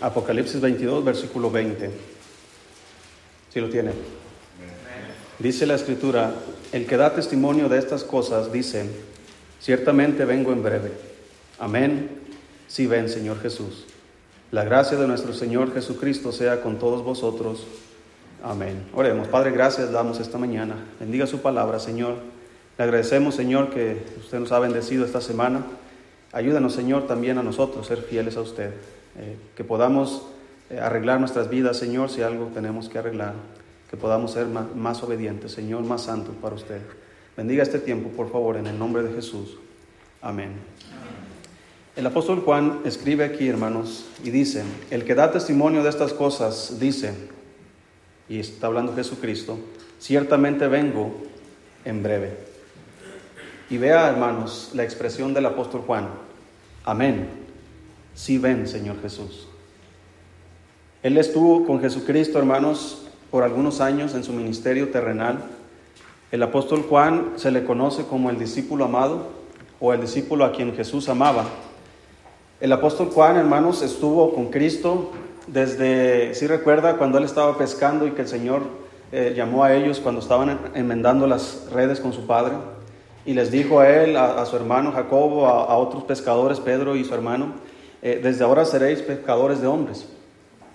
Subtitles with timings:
[0.00, 1.90] Apocalipsis 22, versículo 20.
[3.52, 3.92] Si lo tiene.
[5.38, 6.34] Dice la escritura,
[6.72, 8.88] el que da testimonio de estas cosas dice,
[9.60, 10.92] ciertamente vengo en breve.
[11.58, 12.10] Amén.
[12.68, 13.86] Si ven, Señor Jesús.
[14.50, 17.66] La gracia de nuestro Señor Jesucristo sea con todos vosotros.
[18.42, 18.86] Amén.
[18.94, 19.28] Oremos.
[19.28, 20.76] Padre, gracias damos esta mañana.
[21.00, 22.16] Bendiga su palabra, Señor.
[22.76, 25.64] Le agradecemos, Señor, que usted nos ha bendecido esta semana.
[26.32, 28.72] Ayúdanos, Señor, también a nosotros ser fieles a usted.
[29.18, 30.26] Eh, que podamos
[30.68, 33.34] eh, arreglar nuestras vidas, Señor, si algo tenemos que arreglar.
[33.90, 36.80] Que podamos ser más, más obedientes, Señor, más santos para usted.
[37.36, 39.56] Bendiga este tiempo, por favor, en el nombre de Jesús.
[40.20, 40.50] Amén.
[41.94, 46.78] El apóstol Juan escribe aquí, hermanos, y dice, el que da testimonio de estas cosas
[46.78, 47.14] dice,
[48.28, 49.58] y está hablando Jesucristo,
[49.98, 51.14] ciertamente vengo
[51.86, 52.36] en breve.
[53.70, 56.08] Y vea, hermanos, la expresión del apóstol Juan,
[56.84, 57.45] amén,
[58.16, 59.46] si ven, Señor Jesús.
[61.04, 65.44] Él estuvo con Jesucristo, hermanos, por algunos años en su ministerio terrenal.
[66.32, 69.28] El apóstol Juan se le conoce como el discípulo amado
[69.78, 71.44] o el discípulo a quien Jesús amaba.
[72.58, 75.12] El apóstol Juan, hermanos, estuvo con Cristo
[75.46, 78.62] desde, si recuerda, cuando él estaba pescando y que el Señor
[79.12, 82.54] eh, llamó a ellos cuando estaban enmendando las redes con su padre
[83.26, 87.12] y les dijo a él, a, su hermano Jacobo, a, otros pescadores, Pedro y su
[87.12, 87.54] hermano,
[88.02, 90.06] eh, desde ahora seréis pescadores de hombres.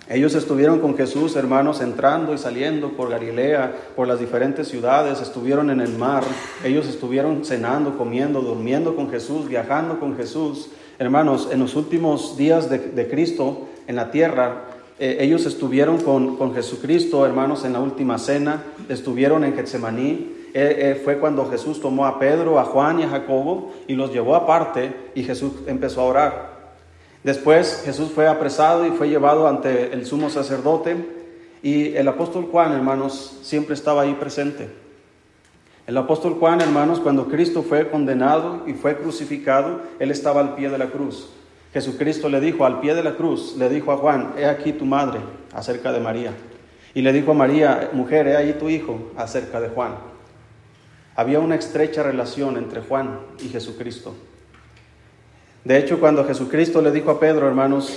[0.08, 5.70] Ellos estuvieron con Jesús, hermanos, entrando y saliendo por Galilea, por las diferentes ciudades, estuvieron
[5.70, 6.24] en el mar,
[6.64, 10.70] ellos estuvieron cenando, comiendo, durmiendo con Jesús, viajando con Jesús.
[10.98, 14.64] Hermanos, en los últimos días de, Cristo en la tierra,
[14.98, 20.42] eh, ellos estuvieron con, con, Jesucristo, hermanos, en la última cena, estuvieron en Getsemaní.
[20.54, 24.12] Eh, eh, fue cuando Jesús tomó a Pedro, a Juan y a Jacobo y los
[24.12, 26.51] llevó aparte y Jesús empezó a orar.
[27.24, 30.96] Después Jesús fue apresado y fue llevado ante el sumo sacerdote
[31.62, 34.68] y el apóstol Juan, hermanos, siempre estaba ahí presente.
[35.86, 40.68] El apóstol Juan, hermanos, cuando Cristo fue condenado y fue crucificado, él estaba al pie
[40.70, 41.28] de la cruz.
[41.72, 44.84] Jesucristo le dijo al pie de la cruz, le dijo a Juan, he aquí tu
[44.84, 45.20] madre,
[45.52, 46.32] acerca de María.
[46.94, 49.94] Y le dijo a María, mujer, he ahí tu hijo, acerca de Juan.
[51.14, 54.14] Había una estrecha relación entre Juan y Jesucristo.
[55.64, 57.96] De hecho, cuando Jesucristo le dijo a Pedro, hermanos,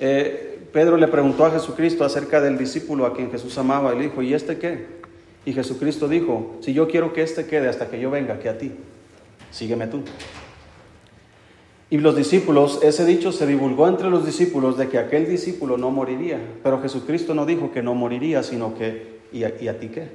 [0.00, 4.04] eh, Pedro le preguntó a Jesucristo acerca del discípulo a quien Jesús amaba y le
[4.04, 4.86] dijo, ¿y este qué?
[5.44, 8.58] Y Jesucristo dijo, si yo quiero que este quede hasta que yo venga que a
[8.58, 8.72] ti,
[9.50, 10.02] sígueme tú.
[11.90, 15.90] Y los discípulos, ese dicho se divulgó entre los discípulos de que aquel discípulo no
[15.90, 19.88] moriría, pero Jesucristo no dijo que no moriría, sino que, ¿y a, y a ti
[19.88, 20.08] qué?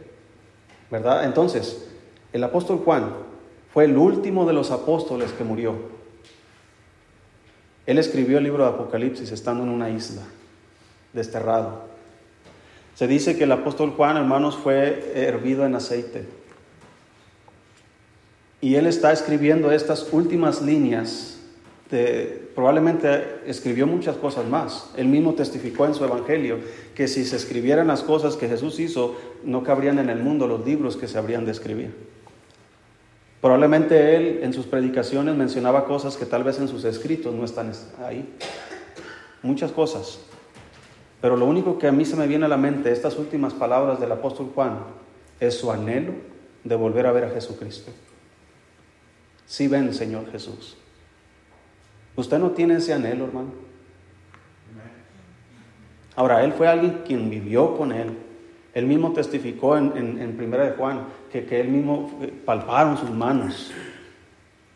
[0.91, 1.25] ¿Verdad?
[1.25, 1.89] Entonces,
[2.31, 3.13] el apóstol Juan
[3.73, 5.92] fue el último de los apóstoles que murió.
[7.85, 10.21] Él escribió el libro de Apocalipsis estando en una isla,
[11.11, 11.83] desterrado.
[12.95, 16.25] Se dice que el apóstol Juan, hermanos, fue hervido en aceite.
[18.61, 21.39] Y él está escribiendo estas últimas líneas.
[21.91, 24.89] De, probablemente escribió muchas cosas más.
[24.95, 26.59] Él mismo testificó en su evangelio
[26.95, 30.65] que si se escribieran las cosas que Jesús hizo, no cabrían en el mundo los
[30.65, 32.12] libros que se habrían de escribir.
[33.43, 37.73] Probablemente él en sus predicaciones mencionaba cosas que tal vez en sus escritos no están
[38.01, 38.37] ahí.
[39.41, 40.21] Muchas cosas.
[41.19, 43.99] Pero lo único que a mí se me viene a la mente, estas últimas palabras
[43.99, 44.79] del apóstol Juan,
[45.41, 46.13] es su anhelo
[46.63, 47.91] de volver a ver a Jesucristo.
[49.45, 50.77] Si ven, Señor Jesús.
[52.15, 53.51] ¿Usted no tiene ese anhelo, hermano?
[56.15, 58.15] Ahora, él fue alguien quien vivió con él,
[58.73, 61.01] él mismo testificó en, en, Primera de Juan
[61.31, 63.71] que, que, él mismo eh, palparon sus manos,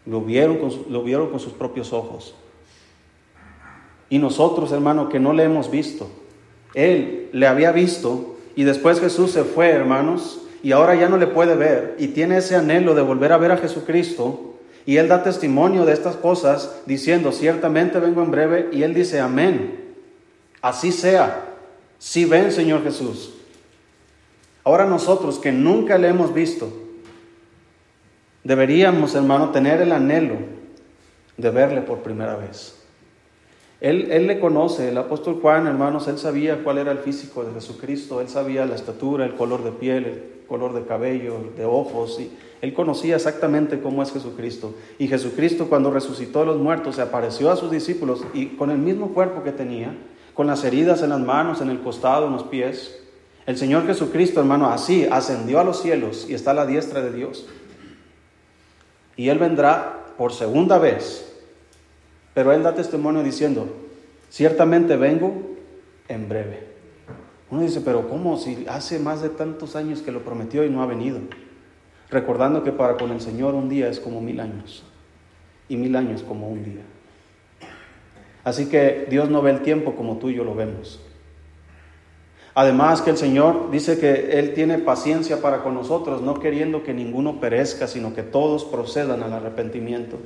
[0.05, 2.35] lo vieron, con lo vieron con sus propios ojos.
[4.09, 6.07] Y nosotros, hermano, que no le hemos visto,
[6.75, 11.27] él le había visto y después Jesús se fue, hermanos, y ahora ya no le
[11.27, 14.55] puede ver y tiene ese anhelo de volver a ver a Jesucristo.
[14.85, 19.19] Y él da testimonio de estas cosas diciendo, ciertamente vengo en breve, y él dice,
[19.19, 19.83] amén.
[20.61, 21.55] Así sea.
[21.99, 23.36] Si ven, Señor Jesús.
[24.67, 26.67] Ahora nosotros que nunca le hemos visto,
[28.43, 30.35] deberíamos, hermano, tener el anhelo
[31.37, 32.77] de verle por primera vez.
[33.79, 37.53] Él, él, le conoce, el apóstol Juan, hermanos, él sabía cuál era el físico de
[37.53, 42.19] Jesucristo, él sabía la estatura, el color de piel, el color de cabello, de ojos,
[42.19, 42.29] y
[42.61, 44.75] él conocía exactamente cómo es Jesucristo.
[44.99, 48.79] Y Jesucristo cuando resucitó a los muertos se apareció a sus discípulos y con el
[48.79, 49.95] mismo cuerpo que tenía,
[50.33, 53.06] con las heridas en las manos, en el costado, en los pies,
[53.47, 57.13] el Señor Jesucristo, hermano, así ascendió a los cielos y está a la diestra de
[57.13, 57.47] Dios.
[59.15, 61.33] Y Él vendrá por segunda vez.
[62.33, 63.69] Pero Él da testimonio diciendo,
[64.29, 65.55] ciertamente vengo
[66.09, 66.67] en breve.
[67.49, 70.83] Uno dice, pero ¿cómo si hace más de tantos años que lo prometió y no
[70.83, 71.21] ha venido?
[72.09, 74.83] Recordando que para con el Señor un día es como mil años
[75.69, 76.81] y mil años como un día.
[78.43, 80.99] Así que Dios no ve el tiempo como tú y yo lo vemos.
[82.59, 86.91] Además que el Señor dice que Él tiene paciencia para con nosotros, no queriendo que
[86.91, 90.17] ninguno perezca, sino que todos procedan al arrepentimiento.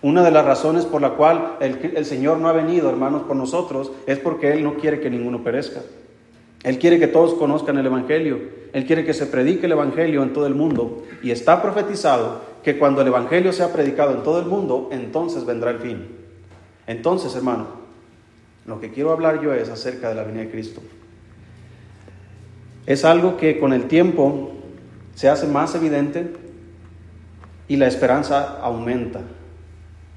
[0.00, 3.36] Una de las razones por la cual el, el Señor no ha venido, hermanos, por
[3.36, 5.82] nosotros, es porque Él no quiere que ninguno perezca.
[6.62, 8.38] Él quiere que todos conozcan el Evangelio.
[8.72, 11.02] Él quiere que se predique el Evangelio en todo el mundo.
[11.22, 15.72] Y está profetizado que cuando el Evangelio sea predicado en todo el mundo, entonces vendrá
[15.72, 16.08] el fin.
[16.86, 17.66] Entonces, hermano,
[18.64, 20.80] lo que quiero hablar yo es acerca de la venida de Cristo.
[22.86, 24.52] Es algo que con el tiempo
[25.14, 26.34] se hace más evidente
[27.68, 29.20] y la esperanza aumenta.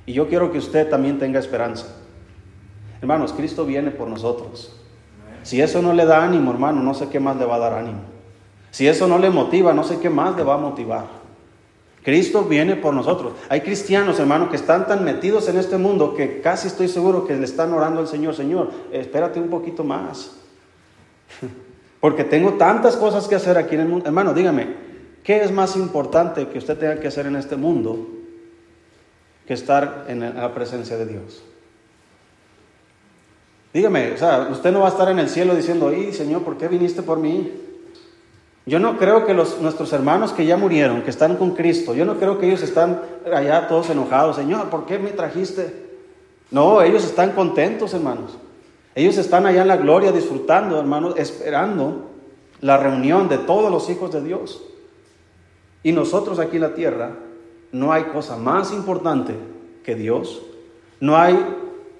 [0.05, 1.87] Y yo quiero que usted también tenga esperanza.
[3.01, 4.75] Hermanos, Cristo viene por nosotros.
[5.43, 7.73] Si eso no le da ánimo, hermano, no sé qué más le va a dar
[7.73, 8.01] ánimo.
[8.71, 11.05] Si eso no le motiva, no sé qué más le va a motivar.
[12.03, 13.33] Cristo viene por nosotros.
[13.49, 17.35] Hay cristianos, hermano, que están tan metidos en este mundo que casi estoy seguro que
[17.35, 20.37] le están orando al Señor, Señor, espérate un poquito más.
[21.99, 24.05] Porque tengo tantas cosas que hacer aquí en el mundo.
[24.05, 24.67] Hermano, dígame,
[25.23, 28.07] ¿qué es más importante que usted tenga que hacer en este mundo
[29.47, 31.43] que estar en la presencia de Dios?
[33.73, 36.57] Dígame, o sea, usted no va a estar en el cielo diciendo, ¡ay, Señor, ¿por
[36.57, 37.51] qué viniste por mí?
[38.65, 42.03] Yo no creo que los, nuestros hermanos que ya murieron, que están con Cristo, yo
[42.03, 43.01] no creo que ellos están
[43.33, 45.87] allá todos enojados, Señor, ¿por qué me trajiste?
[46.51, 48.37] No, ellos están contentos, hermanos.
[48.97, 52.09] Ellos están allá en la gloria disfrutando, hermanos, esperando
[52.61, 54.63] la reunión de todos los hijos de Dios.
[55.83, 57.11] Y nosotros aquí en la tierra,
[57.71, 59.35] no hay cosa más importante
[59.83, 60.41] que Dios.
[60.99, 61.37] No hay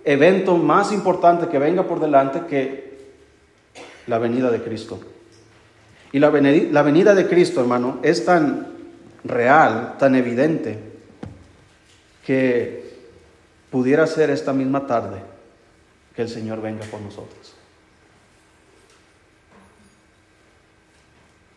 [0.06, 2.98] evento más importante que venga por delante que
[4.08, 5.00] la venida de Cristo.
[6.12, 8.70] Y la la venida de Cristo, hermano, es tan
[9.24, 10.80] real, tan evidente,
[12.26, 12.92] que
[13.70, 15.37] pudiera ser esta misma tarde
[16.18, 17.54] que el Señor venga por nosotros.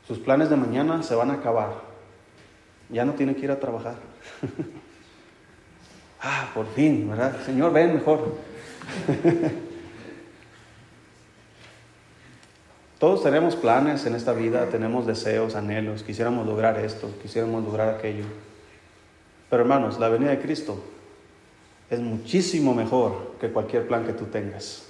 [0.06, 1.80] Sus planes de mañana se van a acabar.
[2.90, 3.96] Ya no tiene que ir a trabajar.
[6.22, 7.34] Ah, por fin, ¿verdad?
[7.46, 8.34] Señor, ven mejor.
[12.98, 18.26] Todos tenemos planes en esta vida, tenemos deseos, anhelos, quisiéramos lograr esto, quisiéramos lograr aquello.
[19.48, 20.84] Pero hermanos, la venida de Cristo
[21.90, 24.86] es muchísimo mejor que cualquier plan que tú tengas.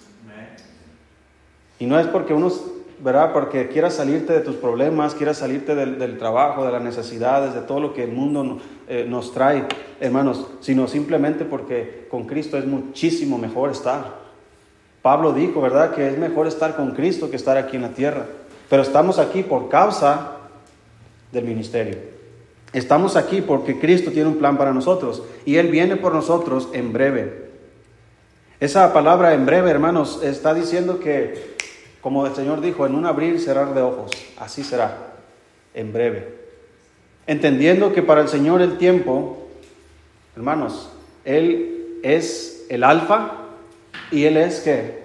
[1.78, 2.62] Y no es porque unos
[3.02, 3.32] ¿verdad?
[3.32, 7.80] Porque quieras salirte de tus problemas, quieras salirte del, trabajo, de las necesidades, de todo
[7.80, 8.58] lo que el mundo
[8.88, 9.64] eh, nos trae,
[10.00, 14.20] hermanos, sino simplemente porque con Cristo es muchísimo mejor estar.
[15.02, 15.94] Pablo dijo, ¿verdad?
[15.94, 18.26] Que es mejor estar con Cristo que estar aquí en la tierra.
[18.68, 20.36] Pero estamos aquí por causa
[21.32, 22.19] del ministerio.
[22.72, 26.92] Estamos aquí porque Cristo tiene un plan para nosotros y Él viene por nosotros en
[26.92, 27.50] breve.
[28.60, 31.56] Esa palabra en breve, hermanos, está diciendo que
[32.00, 35.14] como el Señor dijo, en un abrir y cerrar de ojos, así será,
[35.74, 36.34] en breve.
[37.26, 39.48] Entendiendo que para el Señor el tiempo,
[40.36, 40.90] hermanos,
[41.24, 43.32] Él es el alfa
[44.10, 45.00] y Él es que,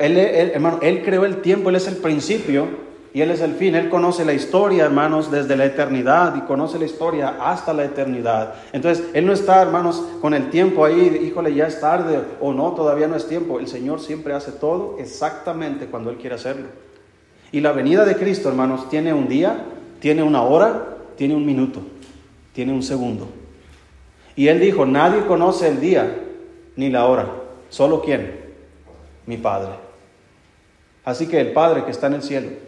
[0.00, 2.85] él, hermano, Él creó el tiempo, Él es el principio
[3.16, 3.74] y Él es el fin.
[3.74, 8.56] Él conoce la historia, hermanos, desde la eternidad y conoce la historia hasta la eternidad.
[8.74, 12.72] Entonces, Él no está, hermanos, con el tiempo ahí, híjole, ya es tarde o no,
[12.72, 13.58] todavía no es tiempo.
[13.58, 16.66] El Señor siempre hace todo exactamente cuando Él quiere hacerlo.
[17.52, 19.64] Y la venida de Cristo, hermanos, tiene un día,
[19.98, 21.80] tiene una hora, tiene un minuto,
[22.52, 23.28] tiene un segundo.
[24.36, 26.20] Y Él dijo, nadie conoce el día
[26.76, 27.30] ni la hora,
[27.70, 28.38] solo quién,
[29.24, 29.70] mi Padre.
[31.02, 32.65] Así que el Padre que está en el cielo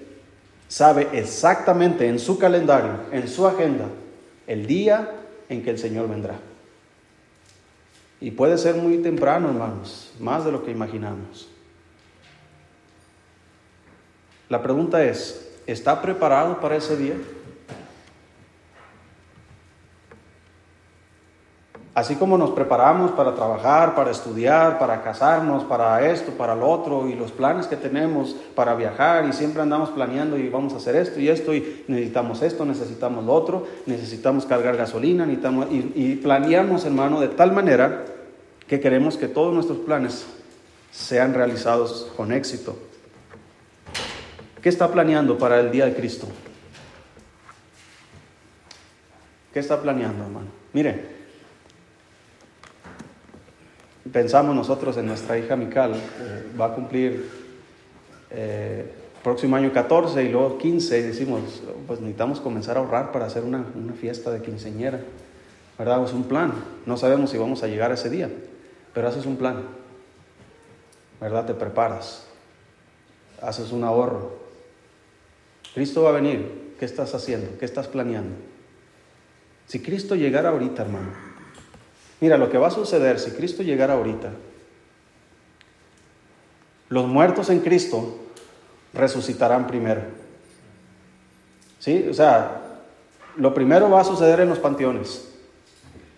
[0.69, 3.87] sabe exactamente en su calendario, en su agenda,
[4.47, 5.11] el día
[5.49, 6.39] en que el Señor vendrá.
[8.21, 11.49] Y puede ser muy temprano, hermanos, más de lo que imaginamos.
[14.49, 17.15] La pregunta es, ¿está preparado para ese día?
[21.99, 27.09] Así como nos preparamos para trabajar, para estudiar, para casarnos, para esto, para lo otro,
[27.09, 30.95] y los planes que tenemos para viajar, y siempre andamos planeando y vamos a hacer
[30.95, 36.15] esto y esto, y necesitamos esto, necesitamos lo otro, necesitamos cargar gasolina, necesitamos, y, y
[36.23, 38.05] planeamos, hermano, de tal manera
[38.69, 40.25] que queremos que todos nuestros planes
[40.93, 42.79] sean realizados con éxito.
[44.63, 46.29] ¿Qué está planeando para el día de Cristo?
[49.53, 50.47] ¿Qué está planeando, hermano?
[50.73, 51.18] Mire,
[54.13, 55.95] pensamos nosotros en nuestra hija Mical,
[56.59, 57.29] va a cumplir
[58.31, 63.27] eh, próximo año 14 y luego 15 y decimos, pues necesitamos comenzar a ahorrar para
[63.27, 65.01] hacer una, una fiesta de quinceñera.
[65.79, 66.05] ¿Verdad?
[66.05, 66.53] Es un plan.
[66.87, 68.29] No sabemos si vamos a llegar ese día,
[68.93, 69.63] pero haces un plan.
[71.21, 71.47] ¿Verdad?
[71.47, 72.27] Te preparas.
[73.41, 74.39] Haces un ahorro.
[75.75, 76.75] Cristo va a venir.
[76.79, 77.59] ¿Qué estás haciendo?
[77.59, 78.35] ¿Qué estás planeando?
[79.67, 81.28] Si Cristo llegara ahorita, hermano.
[82.21, 84.31] Mira, lo que va a suceder si Cristo llegara ahorita.
[86.89, 88.17] Los muertos en Cristo
[88.95, 90.01] resucitarán primero.
[91.79, 92.07] ¿Sí?
[92.11, 92.63] O sea,
[93.37, 95.29] lo primero va a suceder en los panteones,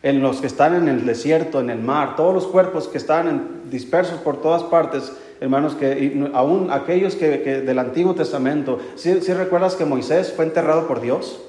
[0.02, 3.70] en los que están en el desierto, en el mar, todos los cuerpos que están
[3.70, 9.84] dispersos por todas partes, hermanos, que aún aquellos que, del Antiguo Testamento, ¿sí, recuerdas que
[9.84, 11.40] Moisés fue enterrado por Dios?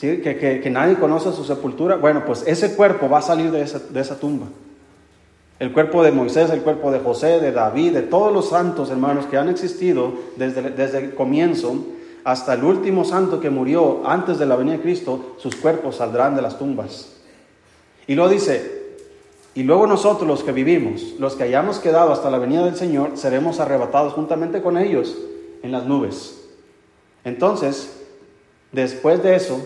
[0.00, 1.96] Que, nadie conoce su sepultura.
[1.96, 4.46] Bueno, pues ese cuerpo va a salir de esa, de esa tumba.
[5.58, 9.26] El cuerpo de Moisés, el cuerpo de José, de David, de todos los santos hermanos
[9.26, 11.76] que han existido desde, desde el comienzo
[12.24, 16.34] hasta el último santo que murió antes de la venida de Cristo, sus cuerpos saldrán
[16.34, 17.12] de las tumbas.
[18.06, 18.80] Y lo dice,
[19.54, 23.12] y luego nosotros los que vivimos, los que hayamos quedado hasta la venida del Señor,
[23.14, 25.16] seremos arrebatados juntamente con ellos
[25.62, 26.40] en las nubes.
[27.24, 27.98] Entonces,
[28.72, 29.60] después de eso,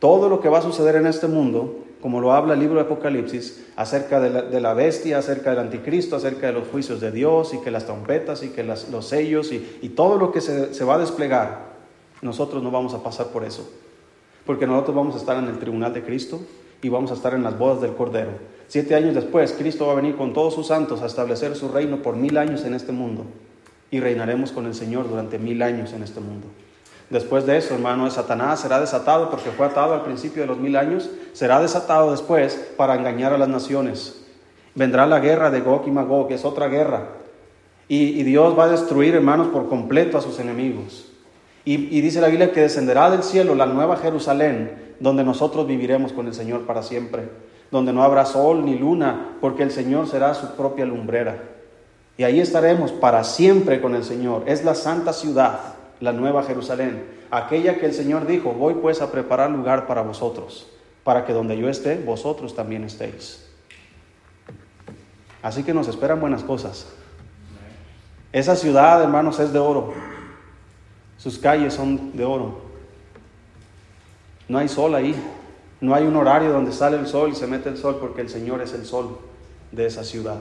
[0.00, 2.82] todo lo que va a suceder en este mundo como lo habla el libro de
[2.82, 7.58] Apocalipsis, acerca de la, bestia, acerca del anticristo, acerca de los juicios de Dios y
[7.58, 11.70] que las trompetas y que los sellos y, todo lo que se, va a desplegar,
[12.22, 13.70] nosotros no vamos a pasar por eso.
[14.46, 16.40] Porque nosotros vamos a estar en el tribunal de Cristo
[16.80, 18.30] y vamos a estar en las bodas del Cordero.
[18.66, 22.02] Siete años después, Cristo va a venir con todos sus santos a establecer su reino
[22.02, 23.24] por mil años en este mundo
[23.90, 26.46] y reinaremos con el Señor durante mil años en este mundo.
[27.10, 30.76] Después de eso, hermano, Satanás será desatado porque fue atado al principio de los mil
[30.76, 34.24] años, será desatado después para engañar a las naciones.
[34.76, 37.08] Vendrá la guerra de Gog y Magog, que es otra guerra.
[37.88, 41.10] Y, Dios va a destruir, hermanos, por completo a sus enemigos.
[41.64, 46.12] Y, y dice la Biblia que descenderá del cielo la nueva Jerusalén, donde nosotros viviremos
[46.12, 47.28] con el Señor para siempre,
[47.72, 51.42] donde no habrá sol ni luna, porque el Señor será su propia lumbrera.
[52.16, 54.44] Y ahí estaremos para siempre con el Señor.
[54.46, 59.12] Es la santa ciudad la nueva Jerusalén, aquella que el Señor dijo, voy pues a
[59.12, 60.68] preparar lugar para vosotros,
[61.04, 63.46] para que donde yo esté, vosotros también estéis.
[65.42, 66.86] Así que nos esperan buenas cosas.
[68.32, 69.92] Esa ciudad, hermanos, es de oro.
[71.16, 72.60] Sus calles son de oro.
[74.48, 75.14] No hay sol ahí.
[75.80, 78.28] No hay un horario donde sale el sol y se mete el sol porque el
[78.28, 79.18] Señor es el sol
[79.72, 80.38] de esa ciudad.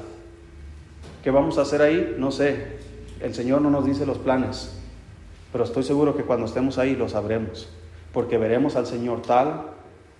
[1.23, 2.15] ¿Qué vamos a hacer ahí?
[2.17, 2.79] No sé.
[3.21, 4.78] El Señor no nos dice los planes.
[5.51, 7.69] Pero estoy seguro que cuando estemos ahí lo sabremos,
[8.13, 9.63] porque veremos al Señor tal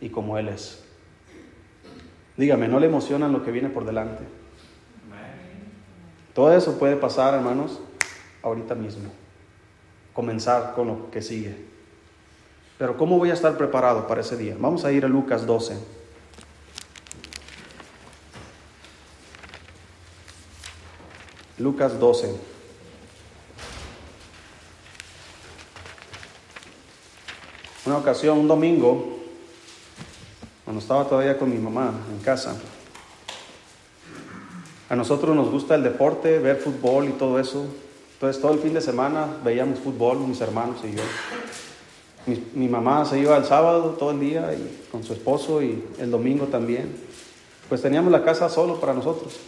[0.01, 0.83] y como Él es.
[2.37, 4.23] Dígame, ¿no le emociona lo que viene por delante?
[6.33, 7.79] Todo eso puede pasar, hermanos,
[8.41, 9.09] ahorita mismo.
[10.13, 11.65] Comenzar con lo que sigue.
[12.77, 14.55] Pero ¿cómo voy a estar preparado para ese día?
[14.57, 15.77] Vamos a ir a Lucas 12.
[21.57, 22.58] Lucas 12.
[27.85, 29.05] Una ocasión, un domingo,
[30.65, 32.55] cuando estaba todavía con mi mamá en casa,
[34.89, 37.65] a nosotros nos gusta el deporte, ver fútbol y todo eso.
[38.13, 41.03] Entonces todo el fin de semana veíamos fútbol, mis hermanos y yo.
[42.53, 46.11] Mi, mamá se iba el sábado todo el día y, con su esposo y el
[46.11, 46.93] domingo también.
[47.69, 49.39] Pues teníamos la casa solo para nosotros.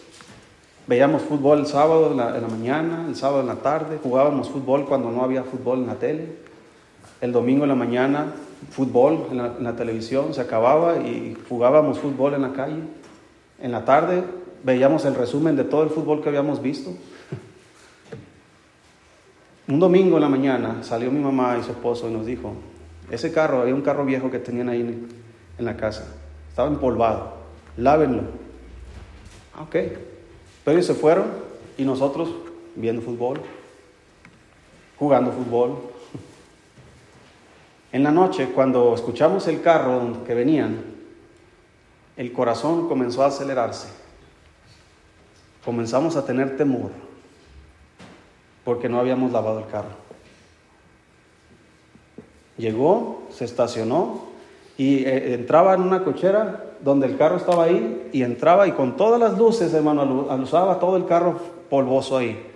[0.87, 4.49] Veíamos fútbol el sábado en la, en la mañana, el sábado en la tarde, jugábamos
[4.49, 6.50] fútbol cuando no había fútbol en la tele
[7.21, 8.33] el domingo en la mañana
[8.69, 12.81] fútbol en la, televisión, se acababa y jugábamos fútbol en la calle.
[13.59, 14.23] En la tarde
[14.63, 16.91] veíamos el resumen de todo el fútbol que habíamos visto.
[19.67, 22.53] Un domingo en la mañana salió mi mamá y su esposo y nos dijo,
[23.09, 26.07] ese carro, había un carro viejo que tenían ahí en, la casa,
[26.49, 27.33] estaba empolvado,
[27.77, 28.23] lávenlo.
[29.61, 29.75] Ok.
[30.63, 31.25] Pero ellos se fueron
[31.77, 32.29] y nosotros
[32.75, 33.39] viendo fútbol,
[34.97, 35.90] jugando fútbol,
[37.91, 40.81] en la noche, cuando escuchamos el carro que venían,
[42.15, 43.89] el corazón comenzó a acelerarse.
[45.65, 46.91] Comenzamos a tener temor
[48.63, 49.89] porque no habíamos lavado el carro.
[52.57, 54.25] Llegó, se estacionó
[54.77, 58.95] y eh, entraba en una cochera donde el carro estaba ahí y entraba y con
[58.95, 62.50] todas las luces, hermano, alusaba todo el carro polvoso ahí.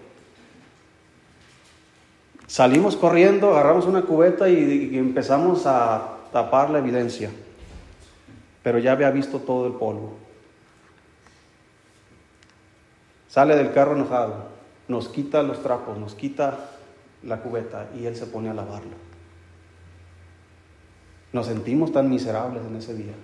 [2.55, 7.29] Salimos corriendo, agarramos una cubeta y, empezamos a tapar la evidencia.
[8.63, 10.13] Pero ya había visto todo el polvo.
[13.27, 14.45] Sale del carro enojado,
[14.87, 16.69] nos quita los trapos, nos quita
[17.23, 18.95] la cubeta y él se pone a lavarlo.
[21.33, 23.15] Nos sentimos tan miserables en ese día.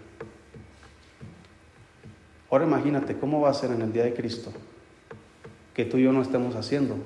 [2.49, 4.51] Ahora imagínate cómo va a ser en el día de Cristo
[5.73, 6.97] que tú y yo no estemos haciendo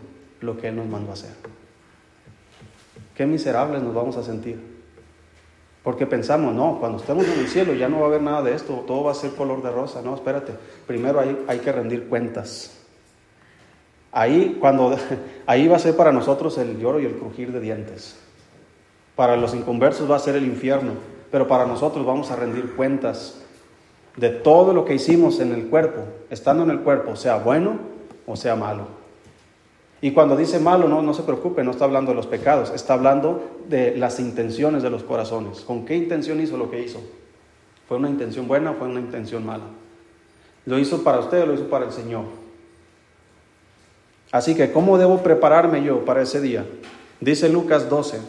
[0.42, 1.55] lo que Él nos mandó a hacer.
[3.16, 4.76] Qué miserables nos vamos a sentir.
[5.84, 8.56] Porque pensamos, no, cuando estemos en el cielo ya no va a haber nada de
[8.56, 10.02] esto, todo va a ser color de rosa.
[10.02, 10.54] No, espérate,
[10.88, 12.76] primero hay, hay que rendir cuentas.
[14.12, 14.98] Ahí, cuando,
[15.46, 18.18] ahí va a ser para nosotros el lloro y el crujir de dientes.
[19.16, 20.94] Para los inconversos va a ser el infierno,
[21.32, 23.42] pero para nosotros vamos a rendir cuentas
[24.18, 27.78] de todo lo que hicimos en el cuerpo, estando en el cuerpo, sea bueno
[28.26, 29.05] o sea malo.
[30.06, 32.94] Y cuando dice malo, no, no se preocupe, no está hablando de los pecados, está
[32.94, 35.62] hablando de las intenciones de los corazones.
[35.62, 37.02] ¿Con qué intención hizo lo que hizo?
[37.88, 39.64] ¿Fue una intención buena o fue una intención mala?
[40.68, 42.26] ¿Lo hizo para usted o lo hizo para el Señor?
[44.32, 46.68] Así que, ¿cómo debo prepararme yo para ese día?
[47.20, 48.20] Dice Lucas 12,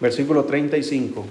[0.00, 1.26] versículo 35.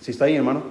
[0.00, 0.62] Si está ahí, hermano.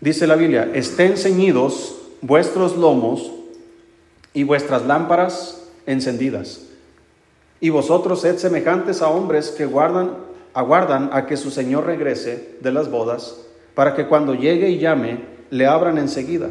[0.00, 3.32] Dice la Biblia, estén ceñidos vuestros lomos
[4.32, 6.62] y vuestras lámparas encendidas.
[7.60, 10.12] Y vosotros sed semejantes a hombres que guardan,
[10.54, 13.36] aguardan a que su Señor regrese de las bodas,
[13.74, 16.50] para que cuando llegue y llame, le abran enseguida.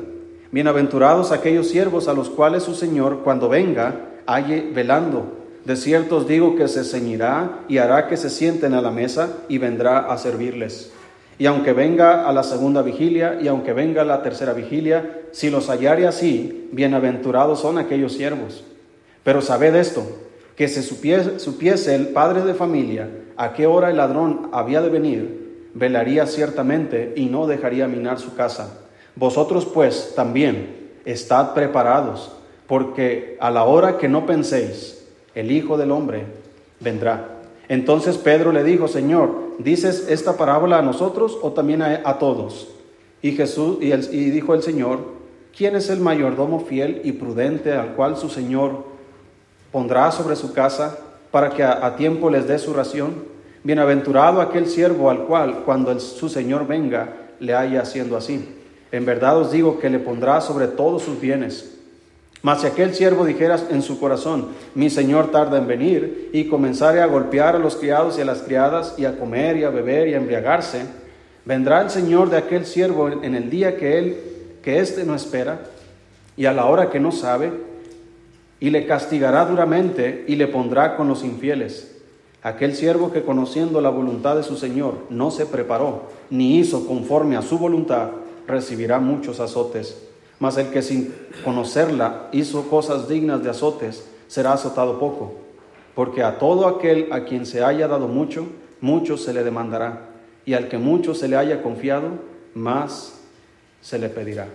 [0.52, 5.37] Bienaventurados aquellos siervos a los cuales su Señor, cuando venga, halle velando.
[5.68, 9.40] De cierto os digo que se ceñirá y hará que se sienten a la mesa
[9.50, 10.94] y vendrá a servirles.
[11.38, 15.50] Y aunque venga a la segunda vigilia y aunque venga a la tercera vigilia, si
[15.50, 18.64] los hallare así, bienaventurados son aquellos siervos.
[19.24, 20.08] Pero sabed esto,
[20.56, 24.88] que si supiese, supiese el padre de familia a qué hora el ladrón había de
[24.88, 28.80] venir, velaría ciertamente y no dejaría minar su casa.
[29.18, 32.32] Vosotros pues también estad preparados,
[32.68, 34.97] porque a la hora que no penséis,
[35.38, 36.26] el Hijo del Hombre
[36.80, 37.38] vendrá.
[37.69, 42.69] Entonces Pedro le dijo, Señor, ¿dices esta parábola a nosotros o también a, todos?
[43.21, 43.91] Y Jesús y,
[44.32, 45.00] dijo el Señor,
[45.56, 48.84] ¿quién es el mayordomo fiel y prudente al cual su Señor
[49.71, 50.97] pondrá sobre su casa
[51.30, 53.38] para que a, tiempo les dé su ración?
[53.63, 58.56] Bienaventurado aquel siervo al cual cuando su Señor venga le haya haciendo así.
[58.91, 61.77] En verdad os digo que le pondrá sobre todos sus bienes.
[62.43, 67.02] Mas si aquel siervo dijera en su corazón, mi señor tarda en venir, y comenzare
[67.02, 70.08] a golpear a los criados y a las criadas, y a comer y a beber
[70.08, 70.82] y a embriagarse,
[71.45, 74.17] vendrá el señor de aquel siervo en el día que él,
[74.62, 75.62] que éste no espera,
[76.36, 77.52] y a la hora que no sabe,
[78.60, 81.95] y le castigará duramente y le pondrá con los infieles.
[82.43, 87.36] Aquel siervo que conociendo la voluntad de su señor no se preparó, ni hizo conforme
[87.36, 88.10] a su voluntad,
[88.47, 90.07] recibirá muchos azotes.
[90.39, 95.36] Mas el que sin conocerla hizo cosas dignas de azotes, será azotado poco.
[95.95, 98.47] Porque a todo aquel a quien se haya dado mucho,
[98.82, 100.10] mucho se le demandará.
[100.45, 102.10] Y al que mucho se le haya confiado,
[102.54, 103.19] más
[103.82, 104.47] se le pedirá.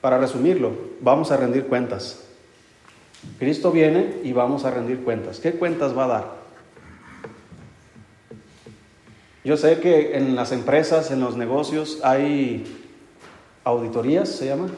[0.00, 2.22] Para resumirlo, vamos a rendir cuentas.
[3.38, 5.40] Cristo viene y vamos a rendir cuentas.
[5.40, 6.46] ¿Qué cuentas va a dar?
[9.44, 12.85] Yo sé que en las empresas, en los negocios, hay
[13.66, 14.68] auditorías, se llama,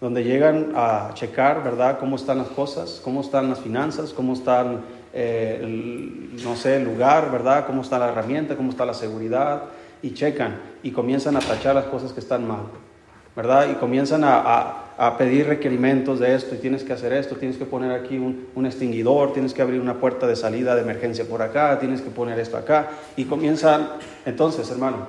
[0.00, 4.80] donde llegan a checar, ¿verdad?, cómo están las cosas, cómo están las finanzas, cómo están,
[5.12, 9.64] eh, no sé, el lugar, ¿verdad?, cómo está la herramienta, cómo está la seguridad,
[10.00, 12.62] y checan y comienzan a tachar las cosas que están mal,
[13.36, 13.68] ¿verdad?
[13.70, 14.84] Y comienzan a,
[15.16, 18.66] pedir requerimientos de esto, y tienes que hacer esto, tienes que poner aquí un, un
[18.66, 22.38] extinguidor, tienes que abrir una puerta de salida de emergencia por acá, tienes que poner
[22.38, 23.90] esto acá, y comienzan,
[24.24, 25.08] entonces, hermano,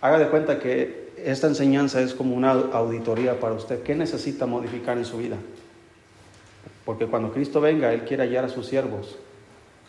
[0.00, 3.82] haga de cuenta que esta enseñanza es como una auditoría para usted.
[3.82, 5.36] ¿Qué necesita modificar en su vida?
[6.84, 9.18] Porque cuando Cristo venga, Él quiere hallar a sus siervos.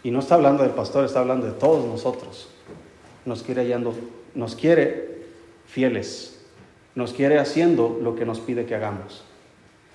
[0.02, 2.50] Y no está hablando del pastor, está hablando de todos nosotros.
[3.24, 3.94] Nos quiere hallando,
[4.34, 5.26] nos quiere
[5.68, 6.40] fieles.
[6.96, 9.24] Nos quiere haciendo lo que nos pide que hagamos.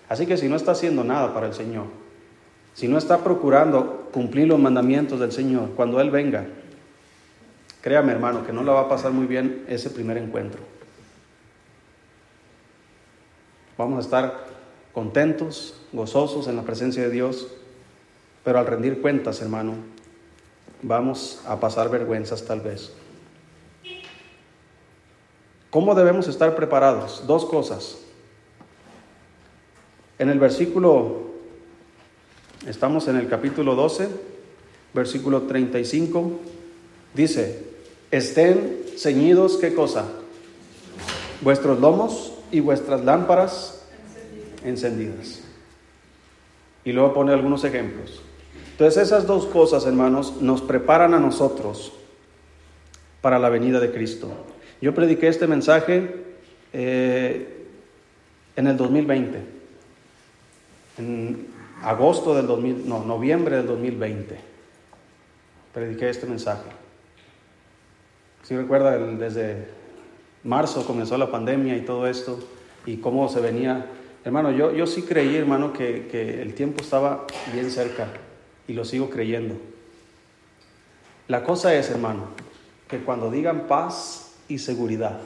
[0.09, 1.87] Así que si no está haciendo nada para el Señor,
[2.75, 6.47] si no está procurando cumplir los mandamientos del Señor, cuando Él venga,
[7.81, 10.61] créame hermano que no le va a pasar muy bien ese primer encuentro.
[13.83, 14.45] Vamos a estar
[14.93, 17.49] contentos, gozosos en la presencia de Dios,
[18.45, 19.75] pero al rendir cuentas, hermano,
[20.83, 22.93] vamos a pasar vergüenzas tal vez.
[25.71, 27.27] ¿Cómo debemos estar preparados?
[27.27, 27.99] Dos cosas.
[30.21, 31.33] En el versículo,
[32.69, 34.09] estamos en el capítulo 12,
[34.95, 36.31] versículo 35,
[37.15, 37.67] dice,
[38.13, 40.07] estén ceñidos, ¿qué cosa?
[41.41, 43.85] Vuestros lomos y vuestras lámparas
[44.65, 45.43] encendidas.
[46.85, 48.23] Y luego pone algunos ejemplos.
[48.73, 51.93] Entonces esas dos cosas, hermanos, nos preparan a nosotros
[53.21, 54.31] para la venida de Cristo.
[54.81, 56.25] Yo prediqué este mensaje
[56.73, 57.67] eh,
[58.57, 59.39] en el 2020,
[60.99, 61.47] en
[61.83, 64.39] agosto del 2000, no, noviembre del 2020.
[65.73, 66.69] Prediqué este mensaje.
[68.43, 69.82] Si recuerda, desde
[70.45, 72.39] marzo comenzó la pandemia y todo esto,
[72.87, 73.87] y cómo se venía.
[74.25, 78.09] Hermano, yo, yo sí creí, hermano, que, que el tiempo estaba bien cerca,
[78.69, 79.57] y lo sigo creyendo.
[81.29, 82.27] La cosa es, hermano,
[82.89, 85.19] que cuando digan paz y seguridad,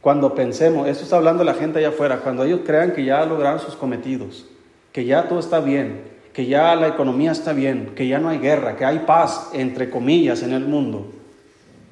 [0.00, 3.60] cuando pensemos, eso está hablando la gente allá afuera, cuando ellos crean que ya lograron
[3.60, 4.46] sus cometidos,
[4.92, 8.38] que ya todo está bien, que ya la economía está bien, que ya no hay
[8.38, 11.12] guerra, que hay paz, entre comillas, en el mundo,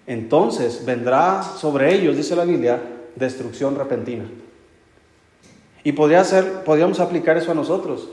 [0.09, 2.81] entonces vendrá sobre ellos, dice la Biblia,
[3.15, 4.25] destrucción repentina.
[5.85, 8.09] Y podría ser, podríamos aplicar eso a nosotros.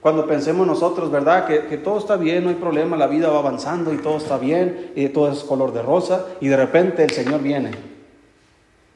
[0.00, 1.46] Cuando pensemos nosotros, ¿verdad?
[1.46, 4.92] Que, todo está bien, no hay problema, la vida va avanzando y todo está bien,
[4.94, 7.72] y todo es color de rosa, y de repente el Señor viene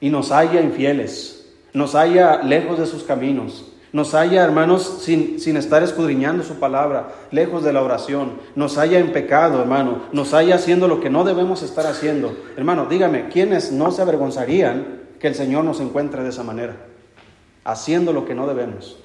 [0.00, 5.58] y nos halla infieles, nos halla lejos de sus caminos, nos halla, hermanos, sin, sin,
[5.58, 10.54] estar escudriñando su palabra, lejos de la oración, nos halla en pecado, hermano, nos halla
[10.54, 12.34] haciendo lo que no debemos estar haciendo.
[12.56, 16.76] Hermano, dígame, ¿quiénes no se avergonzarían que el Señor nos encuentre de esa manera?
[17.64, 18.96] Haciendo lo que no debemos.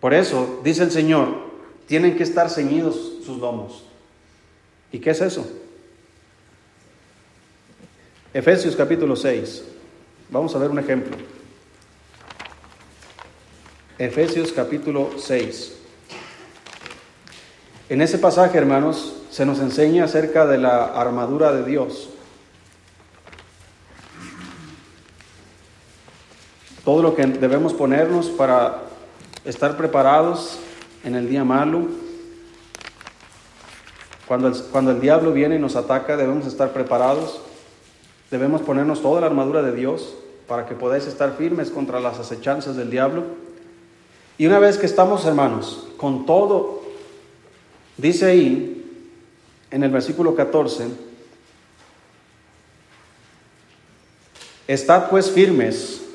[0.00, 1.28] Por eso, dice el Señor,
[1.86, 3.84] tienen que estar ceñidos sus lomos.
[4.90, 5.46] ¿Y qué es eso?
[8.34, 9.64] Efesios capítulo 6.
[10.30, 11.16] Vamos a ver un ejemplo.
[14.00, 15.76] Efesios capítulo 6.
[17.90, 22.08] En ese pasaje, hermanos, se nos enseña acerca de la armadura de Dios.
[26.82, 28.84] Todo lo que debemos ponernos para
[29.44, 30.58] estar preparados
[31.04, 31.82] en el día malo.
[34.26, 37.42] Cuando el, cuando el diablo viene y nos ataca, debemos estar preparados.
[38.30, 40.14] Debemos ponernos toda la armadura de Dios
[40.48, 43.39] para que podáis estar firmes contra las acechanzas del diablo.
[44.40, 46.80] Y una vez que estamos, hermanos, con todo,
[47.98, 49.04] dice ahí
[49.70, 50.88] en el versículo 14,
[54.66, 56.06] estad pues firmes,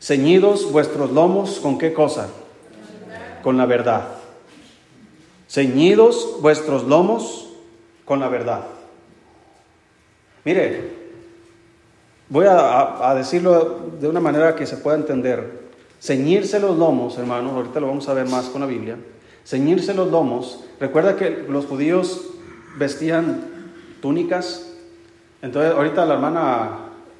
[0.00, 2.30] ceñidos vuestros lomos con qué cosa?
[3.42, 4.08] con la verdad.
[5.46, 7.50] Ceñidos vuestros lomos
[8.06, 8.62] con la verdad.
[10.46, 10.90] Mire,
[12.30, 15.61] voy a, decirlo de una manera que se pueda entender.
[16.02, 18.96] Ceñirse los lomos, hermanos, ahorita lo vamos a ver más con la Biblia.
[19.46, 20.64] Ceñirse los lomos.
[20.80, 22.30] Recuerda que los judíos
[22.76, 23.44] vestían
[24.00, 24.68] túnicas.
[25.42, 26.70] Entonces, ahorita la hermana,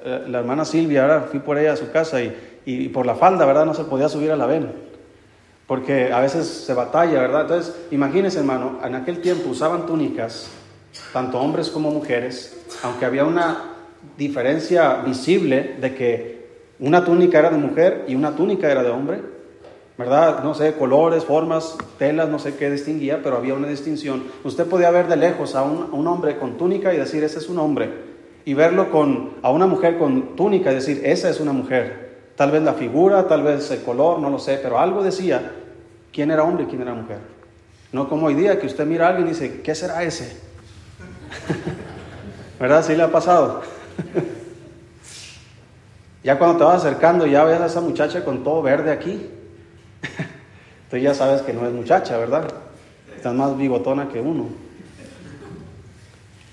[0.05, 3.15] eh, la hermana Silvia, ahora fui por ella a su casa y, y por la
[3.15, 3.67] falda, ¿verdad?
[3.67, 4.93] No se podía subir a la ven
[5.67, 7.43] porque a veces se batalla, ¿verdad?
[7.43, 10.51] Entonces, imagínense, hermano, en aquel tiempo usaban túnicas,
[11.13, 13.71] tanto hombres como mujeres, aunque había una
[14.19, 16.32] diferencia visible de que
[16.83, 19.21] una túnica era de mujer y una túnica era de hombre,
[19.97, 20.43] ¿verdad?
[20.43, 24.25] No sé, colores, formas, telas, no sé qué distinguía, pero había una distinción.
[24.43, 27.61] Usted podía ver de lejos a un, hombre con túnica y decir, ese es un
[27.61, 27.89] hombre,
[28.45, 32.19] y verlo con, a una mujer con túnica y decir, esa es una mujer.
[32.35, 35.53] Tal vez la figura, tal vez el color, no lo sé, pero algo decía
[36.13, 37.19] quién era hombre y quién era mujer.
[37.93, 40.37] No como hoy día que usted mira a alguien y dice, ¿qué será ese?
[42.59, 42.85] ¿Verdad?
[42.85, 43.63] Sí le ha pasado.
[46.23, 49.13] ya cuando te vas acercando ya ves a esa muchacha con todo verde aquí.
[50.85, 52.45] Entonces ya sabes que no es muchacha, ¿verdad?
[53.17, 54.47] Está más bigotona que uno.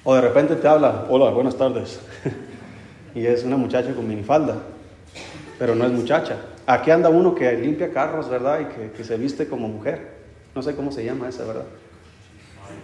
[0.04, 2.00] O de repente te habla, hola, buenas tardes.
[3.16, 4.56] y es una muchacha con minifalda
[5.60, 6.38] pero no es muchacha.
[6.66, 8.62] Aquí anda uno que limpia carros, ¿verdad?
[8.62, 10.18] Y que, se viste como mujer.
[10.56, 11.66] No sé cómo se llama esa, ¿verdad?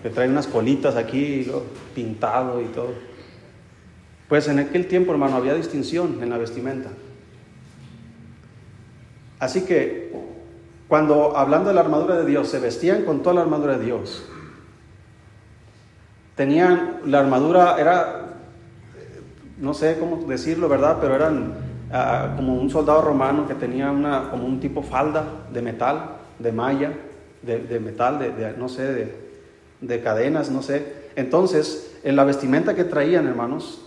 [0.03, 1.49] Que trae unas colitas aquí,
[1.95, 2.89] pintado y todo.
[4.27, 6.89] Pues en aquel tiempo, hermano, había distinción en la vestimenta.
[9.39, 10.11] Así que
[10.87, 14.23] cuando hablando de la armadura de Dios, se vestían con toda la armadura de Dios.
[16.35, 18.35] Tenían la armadura, era,
[19.59, 20.97] no sé cómo decirlo, ¿verdad?
[20.99, 21.53] Pero eran
[22.35, 26.91] como un soldado romano que tenía una, como un tipo falda de metal, de malla,
[27.41, 29.11] de, metal, de, no sé,
[29.81, 31.05] de, cadenas, no sé.
[31.15, 33.84] Entonces, en la vestimenta que traían, hermanos,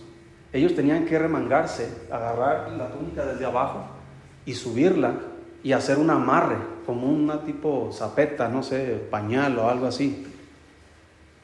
[0.51, 3.85] ellos tenían que remangarse, agarrar la túnica desde abajo
[4.45, 5.13] y subirla
[5.61, 10.25] y hacer un amarre, como una tipo zapeta, no sé, pañal o algo así.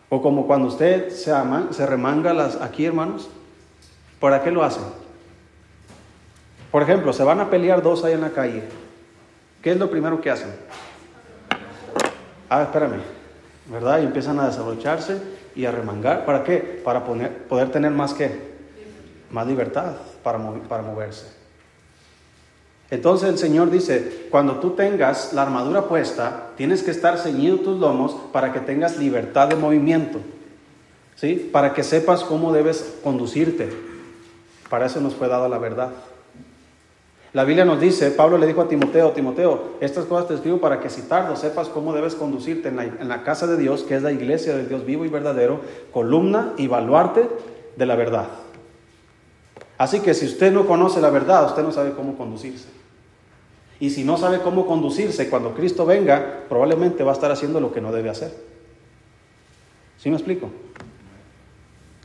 [0.10, 3.30] O como cuando usted se, ama, se remanga las, aquí, hermanos,
[4.20, 4.84] ¿para qué lo hacen?
[6.72, 8.64] Por ejemplo, se van a pelear dos ahí en la calle.
[9.62, 10.50] ¿Qué es lo primero que hacen?
[12.50, 13.02] Ah, espérame,
[13.72, 14.00] ¿verdad?
[14.00, 15.22] Y empiezan a desabrocharse
[15.56, 16.26] y a remangar.
[16.26, 16.82] ¿Para qué?
[16.84, 18.45] Para poder tener más que
[19.32, 21.46] más libertad para, para moverse.
[22.92, 27.80] Entonces el Señor dice, cuando tú tengas la armadura puesta, tienes que estar ceñido tus
[27.80, 30.20] lomos para que tengas libertad de movimiento,
[31.16, 31.50] ¿sí?
[31.52, 33.70] Para que sepas cómo debes conducirte.
[34.70, 35.90] Para eso nos fue dada la verdad.
[37.34, 40.80] La Biblia nos dice, Pablo le dijo a Timoteo, Timoteo, estas cosas te escribo para
[40.80, 43.96] que si tardo sepas cómo debes conducirte en la, en la casa de Dios, que
[43.96, 45.60] es la iglesia del Dios vivo y verdadero,
[45.92, 47.28] columna y baluarte
[47.76, 48.28] de la verdad.
[49.78, 52.68] Así que si usted no conoce la verdad, usted no sabe cómo conducirse.
[53.80, 57.74] Y si no sabe cómo conducirse, cuando Cristo venga, probablemente va a estar haciendo lo
[57.74, 58.34] que no debe hacer.
[59.98, 60.50] ¿Sí me explico?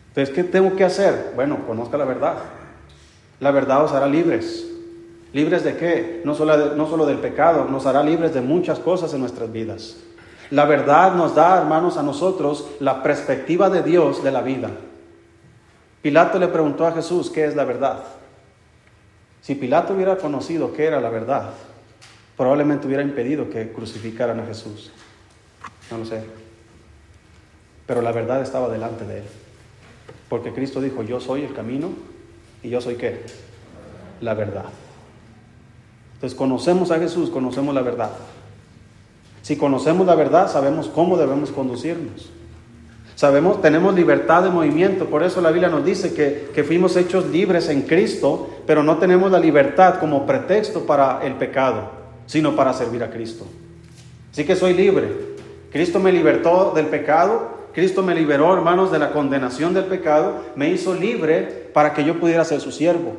[0.09, 1.33] Entonces, ¿qué tengo que hacer?
[1.37, 2.39] Bueno, conozca la verdad.
[3.39, 4.67] La verdad os hará libres.
[5.33, 6.23] ¿Libres de qué?
[6.25, 9.97] No solo, no solo del pecado, nos hará libres de muchas cosas en nuestras vidas.
[10.51, 14.71] La verdad nos da, hermanos, a nosotros la perspectiva de Dios de la vida.
[16.03, 18.05] Pilato le preguntó a Jesús, ¿qué es la verdad?
[19.43, 21.51] Si Pilato hubiera conocido qué era la verdad,
[22.37, 24.91] probablemente hubiera impedido que crucificaran a Jesús.
[25.91, 26.23] No lo sé.
[27.87, 29.25] Pero la verdad estaba delante de él.
[30.29, 31.91] Porque Cristo dijo, yo soy el camino
[32.63, 33.25] y yo soy qué?
[34.21, 34.67] La verdad.
[36.15, 38.11] Entonces conocemos a Jesús, conocemos la verdad.
[39.43, 42.31] Si conocemos la verdad, sabemos cómo debemos conducirnos.
[43.21, 47.69] Sabemos, tenemos libertad de movimiento, por eso la Biblia nos dice que, fuimos hechos libres
[47.69, 51.91] en Cristo, pero no tenemos la libertad como pretexto para el pecado,
[52.25, 53.45] sino para servir a Cristo.
[54.33, 55.37] Así que soy libre.
[55.71, 60.71] Cristo me libertó del pecado, Cristo me liberó, hermanos, de la condenación del pecado, me
[60.71, 63.17] hizo libre para que yo pudiera ser su siervo,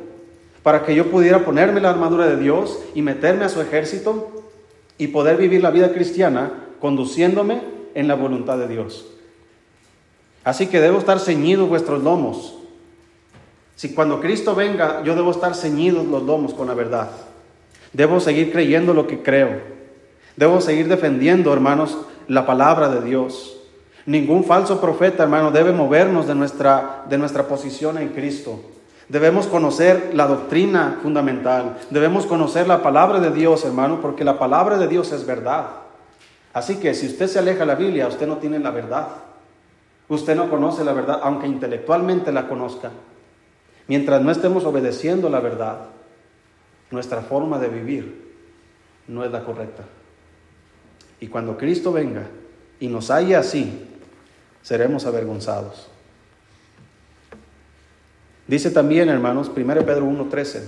[0.64, 4.32] para que yo pudiera ponerme la armadura de Dios y meterme a su ejército
[4.98, 7.60] y poder vivir la vida cristiana conduciéndome
[7.94, 9.11] en la voluntad de Dios.
[10.44, 12.54] Así que debo estar ceñidos vuestros lomos.
[13.76, 17.10] Si cuando Cristo venga, yo debo estar ceñidos los lomos con la verdad.
[17.92, 19.60] Debo seguir creyendo lo que creo.
[20.36, 23.56] Debo seguir defendiendo, hermanos, la palabra de Dios.
[24.06, 28.60] Ningún falso profeta, hermano, debe movernos de nuestra, de nuestra posición en Cristo.
[29.08, 31.78] Debemos conocer la doctrina fundamental.
[31.90, 35.66] Debemos conocer la palabra de Dios, hermano, porque la palabra de Dios es verdad.
[36.52, 39.08] Así que si usted se aleja de la Biblia, usted no tiene la verdad.
[40.12, 42.90] Usted no conoce la verdad, aunque intelectualmente la conozca.
[43.88, 45.86] Mientras no estemos obedeciendo la verdad,
[46.90, 48.34] nuestra forma de vivir
[49.08, 49.84] no es la correcta.
[51.18, 52.26] Y cuando Cristo venga
[52.78, 53.88] y nos haya así,
[54.60, 55.88] seremos avergonzados.
[58.46, 60.62] Dice también, hermanos, 1 Pedro 1.13.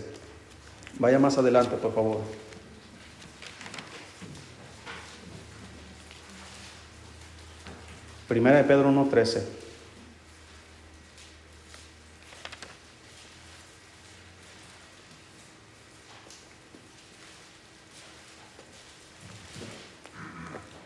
[0.99, 2.21] Vaya más adelante, por favor.
[8.35, 9.43] Primera de Pedro 1.13.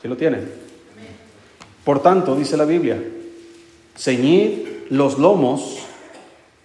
[0.02, 0.46] ¿Sí lo tienen?
[1.84, 3.02] Por tanto, dice la Biblia,
[3.96, 5.78] ceñid los lomos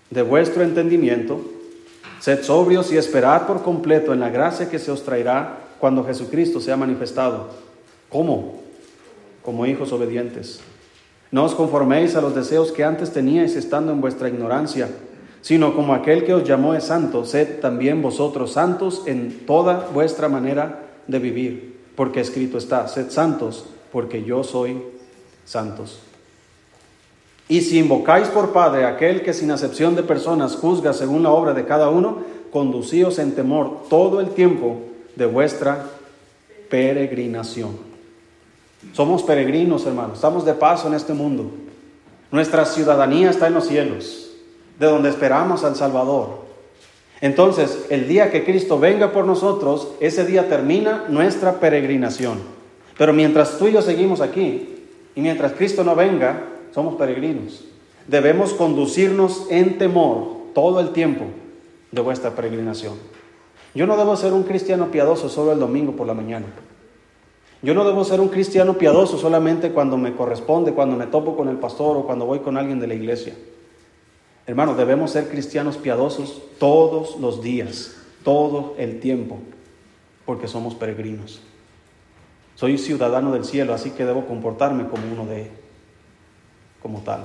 [0.09, 1.49] de vuestro entendimiento,
[2.19, 6.59] sed sobrios y esperad por completo en la gracia que se os traerá cuando Jesucristo
[6.59, 7.51] sea manifestado.
[8.09, 8.63] ¿Cómo?
[9.43, 10.61] como hijos obedientes.
[11.33, 14.87] No os conforméis a los deseos que antes teníais estando en vuestra ignorancia,
[15.41, 20.29] sino como aquel que os llamó es santo, sed también vosotros santos en toda vuestra
[20.29, 24.77] manera de vivir, porque escrito está, sed santos, porque yo soy
[25.43, 26.01] santos.
[27.49, 31.55] Y si invocáis por Padre aquel que sin acepción de personas juzga según la obra
[31.55, 32.19] de cada uno,
[32.51, 34.77] conducíos en temor todo el tiempo
[35.15, 35.83] de vuestra
[36.69, 37.92] peregrinación.
[38.91, 41.49] Somos peregrinos, hermanos, estamos de paso en este mundo.
[42.31, 44.31] Nuestra ciudadanía está en los cielos,
[44.79, 46.43] de donde esperamos al Salvador.
[47.21, 52.39] Entonces, el día que Cristo venga por nosotros, ese día termina nuestra peregrinación.
[52.97, 56.43] Pero mientras tú y yo seguimos aquí, y mientras Cristo no venga,
[56.73, 57.63] somos peregrinos.
[58.07, 61.25] Debemos conducirnos en temor todo el tiempo
[61.91, 62.95] de vuestra peregrinación.
[63.75, 66.47] Yo no debo ser un cristiano piadoso solo el domingo por la mañana.
[67.63, 71.47] Yo no debo ser un cristiano piadoso solamente cuando me corresponde, cuando me topo con
[71.47, 73.35] el pastor o cuando voy con alguien de la iglesia.
[74.45, 77.95] Hermanos, debemos ser cristianos piadosos todos los días,
[78.25, 79.39] todo el tiempo,
[80.25, 81.41] porque somos peregrinos.
[82.55, 85.49] Soy ciudadano del cielo, así que debo comportarme como uno de,
[86.81, 87.23] como tal.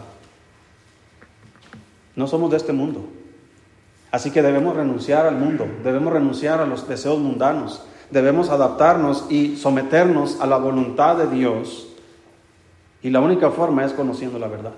[2.14, 3.04] No somos de este mundo.
[4.12, 9.56] Así que debemos renunciar al mundo, debemos renunciar a los deseos mundanos, debemos adaptarnos y
[9.56, 11.88] someternos a la voluntad de Dios.
[13.02, 14.72] Y la única forma es conociendo la verdad.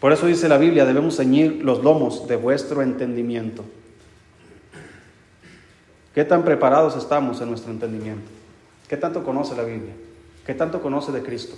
[0.00, 3.64] Por eso dice la Biblia, debemos ceñir los lomos de vuestro entendimiento.
[6.14, 8.28] ¿Qué tan preparados estamos en nuestro entendimiento?
[8.88, 9.94] ¿Qué tanto conoce la Biblia?
[10.44, 11.56] ¿Qué tanto conoce de Cristo?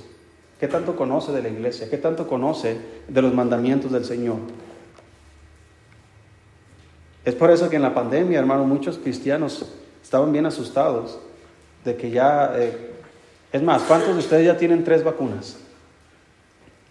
[0.61, 1.91] ¿Qué tanto conoce de la iglesia?
[1.91, 4.37] ¿Qué tanto conoce de los mandamientos del Señor?
[7.25, 9.67] Es por eso que en la pandemia, hermano, muchos cristianos
[10.05, 11.19] estaban bien asustados
[11.85, 12.53] de que ya...
[12.57, 12.93] Eh,
[13.53, 15.57] es más, ¿cuántos de ustedes ya tienen tres vacunas?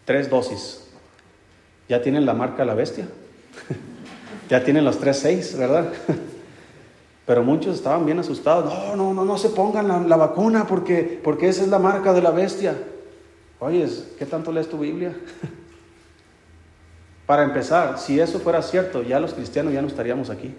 [0.03, 0.87] Tres dosis.
[1.87, 3.07] ¿Ya tienen la marca la bestia?
[4.49, 5.93] ya tienen los tres seis, ¿verdad?
[7.25, 8.73] Pero muchos estaban bien asustados.
[8.73, 12.21] No, no, no, no se pongan la, vacuna porque, porque esa es la marca de
[12.21, 12.75] la bestia.
[13.59, 15.15] Oye, ¿qué tanto lees tu Biblia?
[17.27, 20.53] Para empezar, si eso fuera cierto, ya los cristianos ya no estaríamos aquí.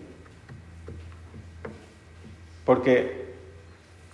[2.65, 3.35] Porque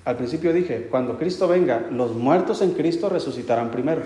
[0.05, 4.03] al principio dije, cuando Cristo venga, los muertos en Cristo resucitarán primero.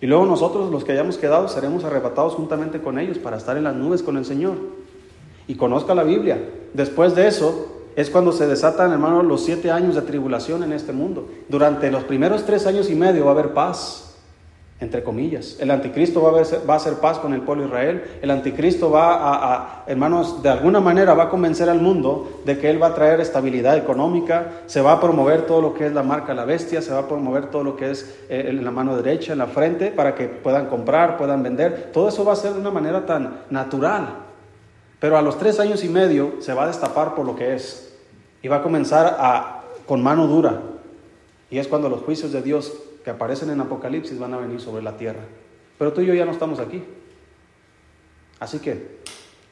[0.00, 3.64] Y luego nosotros, los que hayamos quedado, seremos arrebatados juntamente con ellos para estar en
[3.64, 4.56] las nubes con el Señor.
[5.46, 6.38] Y conozca la Biblia.
[6.74, 10.92] Después de eso es cuando se desatan, hermanos, los siete años de tribulación en este
[10.92, 11.28] mundo.
[11.48, 14.13] Durante los primeros tres años y medio va a haber paz
[14.84, 15.56] entre comillas.
[15.58, 18.04] El anticristo va a, va a hacer paz con el pueblo de Israel.
[18.22, 22.70] El anticristo va a, hermanos, de alguna manera va a convencer al mundo de que
[22.70, 26.02] él va a traer estabilidad económica, se va a promover todo lo que es la
[26.02, 28.96] marca la bestia, se va a promover todo lo que es eh, en la mano
[28.96, 31.90] derecha, en la frente, para que puedan comprar, puedan vender.
[31.92, 34.18] Todo eso va a ser de una manera tan natural.
[35.00, 37.94] Pero a los tres años y medio se va a destapar por lo que es
[38.42, 40.60] y va a comenzar a, con mano dura.
[41.50, 42.72] Y es cuando los juicios de Dios
[43.04, 45.20] que aparecen en Apocalipsis van a venir sobre la tierra.
[45.78, 46.82] Pero tú y yo ya no estamos aquí.
[48.40, 48.98] Así que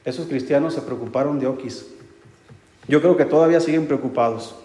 [0.05, 1.87] esos cristianos se preocuparon de Oquis.
[2.88, 4.57] Yo creo que todavía siguen preocupados.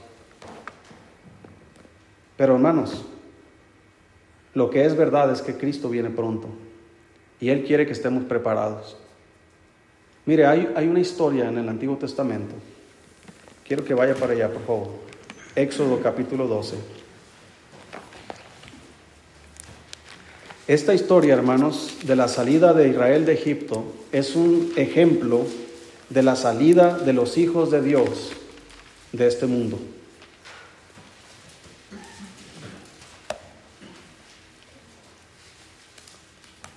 [2.37, 3.05] Pero hermanos,
[4.53, 6.47] lo que es verdad es que Cristo viene pronto
[7.39, 8.97] y Él quiere que estemos preparados.
[10.25, 12.55] Mire, hay, una historia en el Antiguo Testamento.
[13.65, 14.87] Quiero que vaya para allá, por favor.
[15.55, 16.96] Éxodo capítulo 12.
[20.67, 25.45] Esta historia, hermanos, de la salida de Israel de Egipto es un ejemplo
[26.09, 28.33] de la salida de los hijos de Dios
[29.13, 29.79] de este mundo.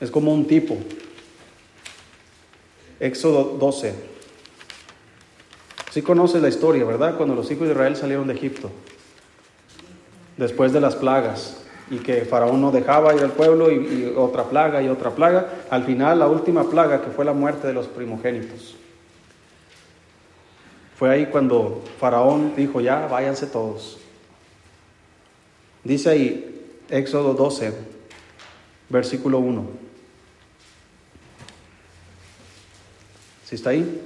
[0.00, 0.78] Es como un tipo.
[3.00, 3.92] Éxodo 12.
[5.90, 7.16] Sí conoces la historia, ¿verdad?
[7.16, 8.70] Cuando los hijos de Israel salieron de Egipto,
[10.36, 14.80] después de las plagas y que Faraón no dejaba ir al pueblo y, otra plaga
[14.80, 15.64] y otra plaga.
[15.70, 18.76] Al final, la última plaga que fue la muerte de los primogénitos.
[20.96, 23.98] Fue ahí cuando Faraón dijo, ya, váyanse todos.
[25.82, 27.72] Dice ahí, Éxodo 12,
[28.88, 29.64] versículo 1.
[33.46, 34.00] ¿Sí está ahí?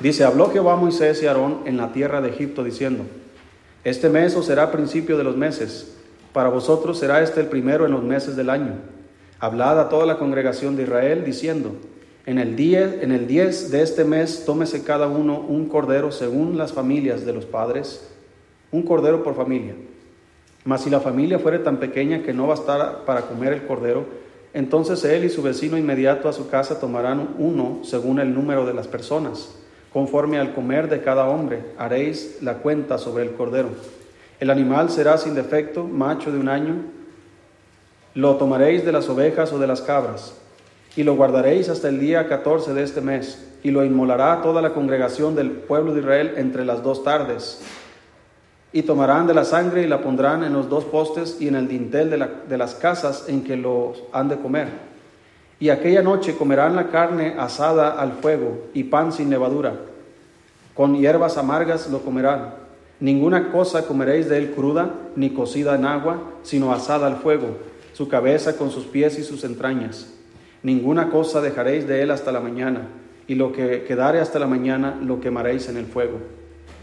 [0.00, 3.04] Dice, habló Jehová Moisés y Aarón en la tierra de Egipto diciendo,
[3.84, 5.96] este mes será principio de los meses
[6.32, 8.74] para vosotros será este el primero en los meses del año.
[9.38, 11.72] Hablad a toda la congregación de Israel diciendo,
[12.24, 16.56] en el día, en el 10 de este mes tómese cada uno un cordero según
[16.56, 18.08] las familias de los padres,
[18.70, 19.74] un cordero por familia.
[20.64, 24.06] Mas si la familia fuere tan pequeña que no bastara para comer el cordero,
[24.54, 28.74] entonces él y su vecino inmediato a su casa tomarán uno según el número de
[28.74, 29.56] las personas.
[29.92, 33.70] Conforme al comer de cada hombre, haréis la cuenta sobre el cordero.
[34.42, 36.74] El animal será sin defecto, macho de un año.
[38.14, 40.34] Lo tomaréis de las ovejas o de las cabras,
[40.96, 44.74] y lo guardaréis hasta el día 14 de este mes, y lo inmolará toda la
[44.74, 47.62] congregación del pueblo de Israel entre las dos tardes.
[48.72, 51.68] Y tomarán de la sangre y la pondrán en los dos postes y en el
[51.68, 54.66] dintel de, de las casas en que lo han de comer.
[55.60, 59.76] Y aquella noche comerán la carne asada al fuego y pan sin levadura.
[60.74, 62.61] Con hierbas amargas lo comerán
[63.02, 67.56] Ninguna cosa comeréis de él cruda, ni cocida en agua, sino asada al fuego,
[67.94, 70.14] su cabeza con sus pies y sus entrañas.
[70.62, 72.86] Ninguna cosa dejaréis de él hasta la mañana,
[73.26, 76.18] y lo que quedare hasta la mañana lo quemaréis en el fuego,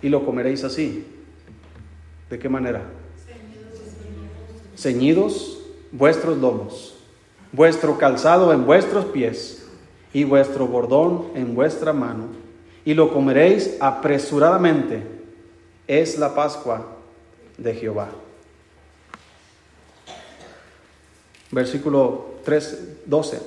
[0.02, 1.06] y lo comeréis así.
[2.30, 2.82] ¿De qué manera?
[4.76, 5.62] Ceñidos
[5.94, 6.98] vuestros lomos,
[7.54, 9.70] vuestro calzado en vuestros pies,
[10.12, 12.26] y vuestro bordón en vuestra mano,
[12.84, 15.19] y lo comeréis apresuradamente
[15.90, 16.86] es la Pascua
[17.58, 18.10] de Jehová.
[21.50, 23.40] Versículo 3, 12.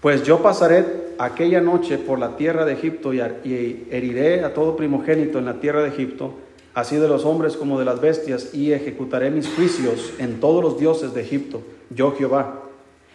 [0.00, 3.18] Pues yo pasaré aquella noche por la tierra de Egipto y
[3.90, 6.34] heriré a todo primogénito en la tierra de Egipto,
[6.72, 10.78] así de los hombres como de las bestias, y ejecutaré mis juicios en todos los
[10.78, 12.62] dioses de Egipto, yo Jehová.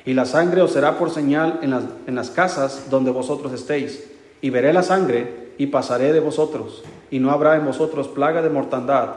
[0.05, 4.03] Y la sangre os será por señal en las, en las casas donde vosotros estéis.
[4.41, 8.49] Y veré la sangre y pasaré de vosotros, y no habrá en vosotros plaga de
[8.49, 9.15] mortandad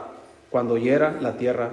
[0.49, 1.69] cuando hiera la tierra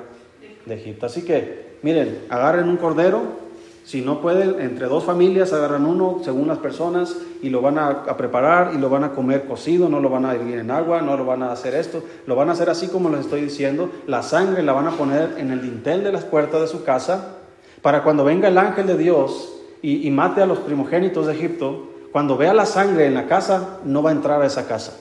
[0.66, 1.06] de Egipto.
[1.06, 3.44] Así que, miren, agarren un cordero,
[3.84, 8.16] si no pueden, entre dos familias agarran uno según las personas y lo van a,
[8.16, 11.18] preparar y lo van a comer cocido, no lo van a hervir en agua, no
[11.18, 13.90] lo van a hacer esto, lo van a hacer así como les estoy diciendo.
[14.06, 17.36] La sangre la van a poner en el dintel de las puertas de su casa
[17.82, 19.52] para cuando venga el ángel de Dios
[19.82, 23.80] y, y mate a los primogénitos de Egipto, cuando vea la sangre en la casa,
[23.84, 24.96] no va a entrar a esa casa.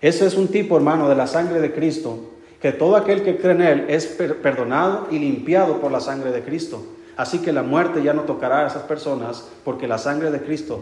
[0.00, 2.30] Ese es un tipo, hermano, de la sangre de Cristo,
[2.60, 6.42] que todo aquel que cree en Él es perdonado y limpiado por la sangre de
[6.42, 6.82] Cristo.
[7.16, 10.80] Así que la muerte ya no tocará a esas personas porque la sangre de Cristo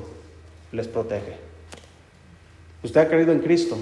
[0.71, 1.37] les protege.
[2.83, 3.77] Usted ha creído en Cristo,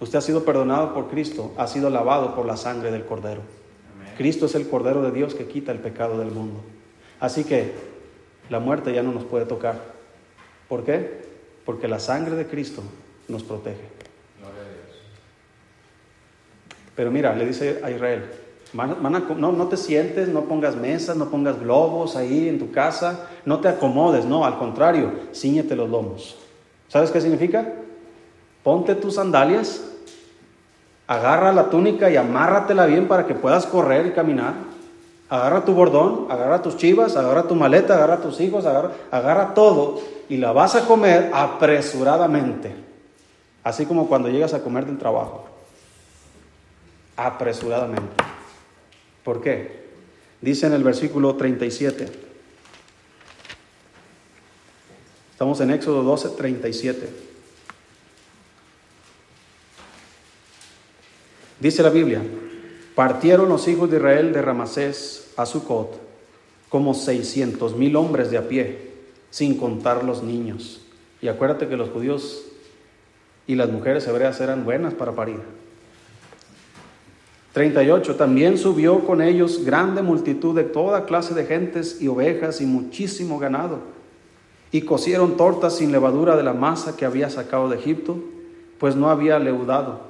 [0.00, 3.40] usted ha sido perdonado por Cristo, ha sido lavado por la sangre del Cordero.
[4.18, 6.60] Cristo es el Cordero de Dios que quita el pecado del mundo.
[7.20, 7.72] Así que
[8.50, 9.80] la muerte ya no nos puede tocar.
[10.68, 11.22] ¿Por qué?
[11.64, 12.82] Porque la sangre de Cristo
[13.28, 14.07] nos protege.
[16.98, 18.24] Pero mira, le dice a Israel,
[18.72, 23.60] no, no te sientes, no pongas mesas, no pongas globos ahí en tu casa, no
[23.60, 26.36] te acomodes, no, al contrario, ciñete los lomos.
[26.88, 27.72] ¿Sabes qué significa?
[28.64, 29.80] Ponte tus sandalias,
[31.06, 34.54] agarra la túnica y amárratela bien para que puedas correr y caminar.
[35.28, 40.00] Agarra tu bordón, agarra tus chivas, agarra tu maleta, agarra tus hijos, agarra, agarra todo
[40.28, 42.74] y la vas a comer apresuradamente.
[43.62, 45.57] Así como cuando llegas a comer del trabajo.
[47.18, 48.14] Apresuradamente.
[49.24, 49.88] ¿Por qué?
[50.40, 52.08] Dice en el versículo 37.
[55.32, 57.08] Estamos en Éxodo 12, 37.
[61.58, 62.22] Dice la Biblia,
[62.94, 66.00] partieron los hijos de Israel de Ramasés a Sucot
[66.68, 68.92] como seiscientos mil hombres de a pie,
[69.30, 70.82] sin contar los niños.
[71.20, 72.44] Y acuérdate que los judíos
[73.48, 75.57] y las mujeres hebreas eran buenas para parir.
[77.52, 78.16] 38.
[78.16, 83.38] También subió con ellos grande multitud de toda clase de gentes y ovejas y muchísimo
[83.38, 83.80] ganado.
[84.70, 88.18] Y cocieron tortas sin levadura de la masa que había sacado de Egipto,
[88.78, 90.00] pues no había leudado,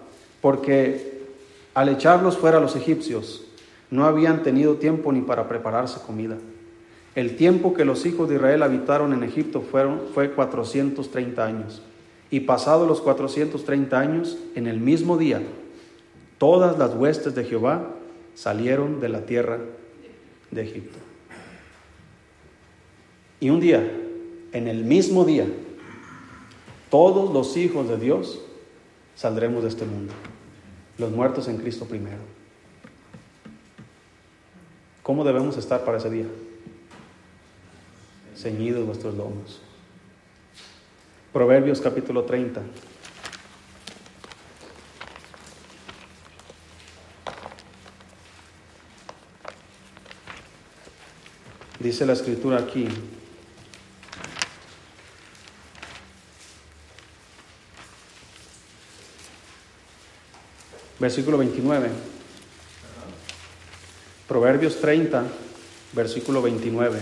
[0.41, 1.23] porque
[1.75, 3.45] al echarlos fuera los egipcios,
[3.91, 6.37] no habían tenido tiempo ni para prepararse comida.
[7.15, 11.83] El tiempo que los hijos de Israel habitaron en Egipto fueron, fue 430 años.
[12.31, 15.41] Y pasados los 430 años, en el mismo día,
[16.39, 17.95] todas las huestes de Jehová
[18.35, 19.59] salieron de la tierra
[20.51, 20.99] de Egipto.
[23.41, 23.89] Y un día,
[24.53, 25.47] en el mismo día,
[26.91, 28.41] todos los hijos de Dios
[29.15, 30.13] saldremos de este mundo
[30.99, 32.19] los muertos en Cristo primero.
[35.03, 36.27] ¿Cómo debemos estar para ese día?
[38.37, 39.63] Ceñidos vuestros lomos.
[41.33, 42.61] Proverbios capítulo 30.
[51.81, 52.89] Dice la escritura aquí,
[60.99, 61.89] versículo 29.
[64.27, 65.25] Proverbios 30,
[65.93, 66.99] versículo 29.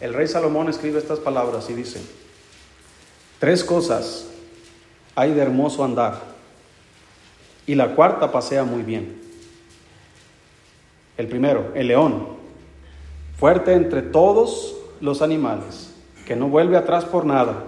[0.00, 2.00] El rey Salomón escribe estas palabras y dice,
[3.40, 4.26] tres cosas
[5.16, 6.22] hay de hermoso andar
[7.66, 9.23] y la cuarta pasea muy bien.
[11.16, 12.26] El primero, el león,
[13.36, 15.94] fuerte entre todos los animales,
[16.26, 17.64] que no vuelve atrás por nada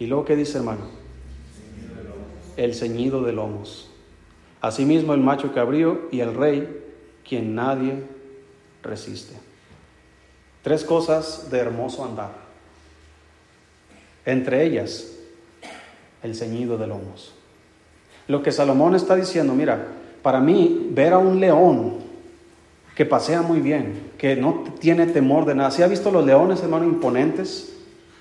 [0.00, 0.80] ¿Y luego qué dice hermano?
[2.56, 3.90] El ceñido de lomos.
[4.62, 6.82] Asimismo el macho cabrío y el rey,
[7.28, 8.02] quien nadie
[8.82, 9.34] resiste.
[10.62, 12.30] Tres cosas de hermoso andar.
[14.24, 15.16] Entre ellas,
[16.22, 17.34] el ceñido de lomos.
[18.26, 19.86] Lo que Salomón está diciendo, mira,
[20.22, 21.98] para mí ver a un león
[23.00, 25.70] que pasea muy bien, que no tiene temor de nada.
[25.70, 27.74] ¿Si ha visto los leones, hermano, imponentes?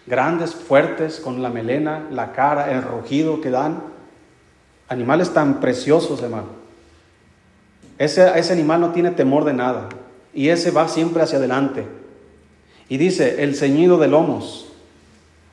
[0.08, 3.84] grandes, fuertes, con la melena, la cara, el rugido que dan.
[4.88, 6.48] Animales tan preciosos, hermano.
[7.98, 9.90] Ese, ese animal no tiene temor de nada
[10.34, 11.86] y ese va siempre hacia adelante.
[12.88, 14.72] Y dice, el ceñido de lomos.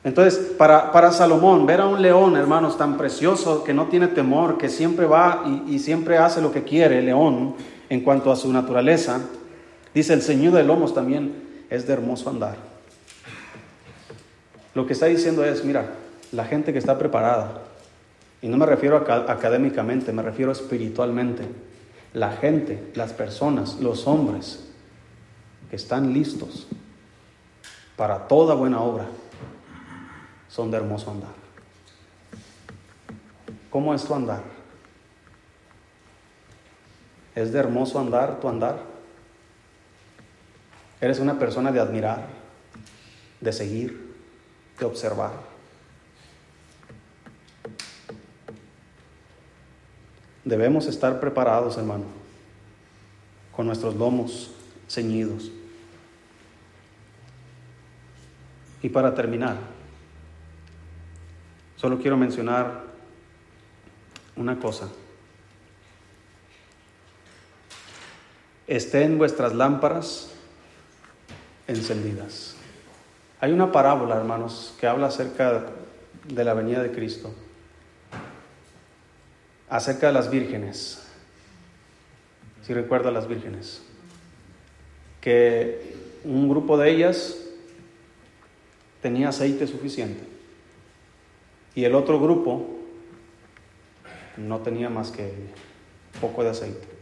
[0.05, 4.57] Entonces, para, para, Salomón, ver a un león, hermanos, tan precioso, que no tiene temor,
[4.57, 7.55] que siempre va y, y siempre hace lo que quiere, león,
[7.89, 9.21] en cuanto a su naturaleza,
[9.93, 12.57] dice el ceñido de lomos también es de hermoso andar.
[14.73, 15.93] Lo que está diciendo es, mira,
[16.31, 17.61] la gente que está preparada,
[18.41, 21.43] y no me refiero académicamente, me refiero espiritualmente,
[22.13, 24.65] la gente, las personas, los hombres
[25.69, 26.67] que están listos
[27.95, 29.07] para toda buena obra,
[30.47, 31.33] son de hermoso andar.
[33.69, 34.56] ¿Cómo es tu andar?
[37.37, 38.79] ¿Es de hermoso andar tu andar?
[40.99, 42.25] ¿Eres una persona de admirar,
[43.39, 44.15] de seguir,
[44.79, 45.33] de observar?
[50.43, 52.05] Debemos estar preparados, hermano,
[53.55, 54.49] con nuestros lomos
[54.89, 55.51] ceñidos.
[58.81, 59.57] Y para terminar,
[61.75, 62.85] Solo quiero mencionar
[64.35, 64.89] una cosa.
[68.67, 70.29] Estén vuestras lámparas
[71.67, 72.55] encendidas.
[73.39, 75.65] Hay una parábola, hermanos, que habla acerca
[76.25, 77.33] de la venida de Cristo,
[79.69, 81.03] acerca de las vírgenes.
[82.63, 83.81] Si recuerda las vírgenes,
[85.21, 85.95] que
[86.25, 87.37] un grupo de ellas
[89.01, 90.23] tenía aceite suficiente
[91.75, 92.67] y el otro grupo
[94.35, 95.31] no tenía más que
[96.19, 96.96] poco de aceite.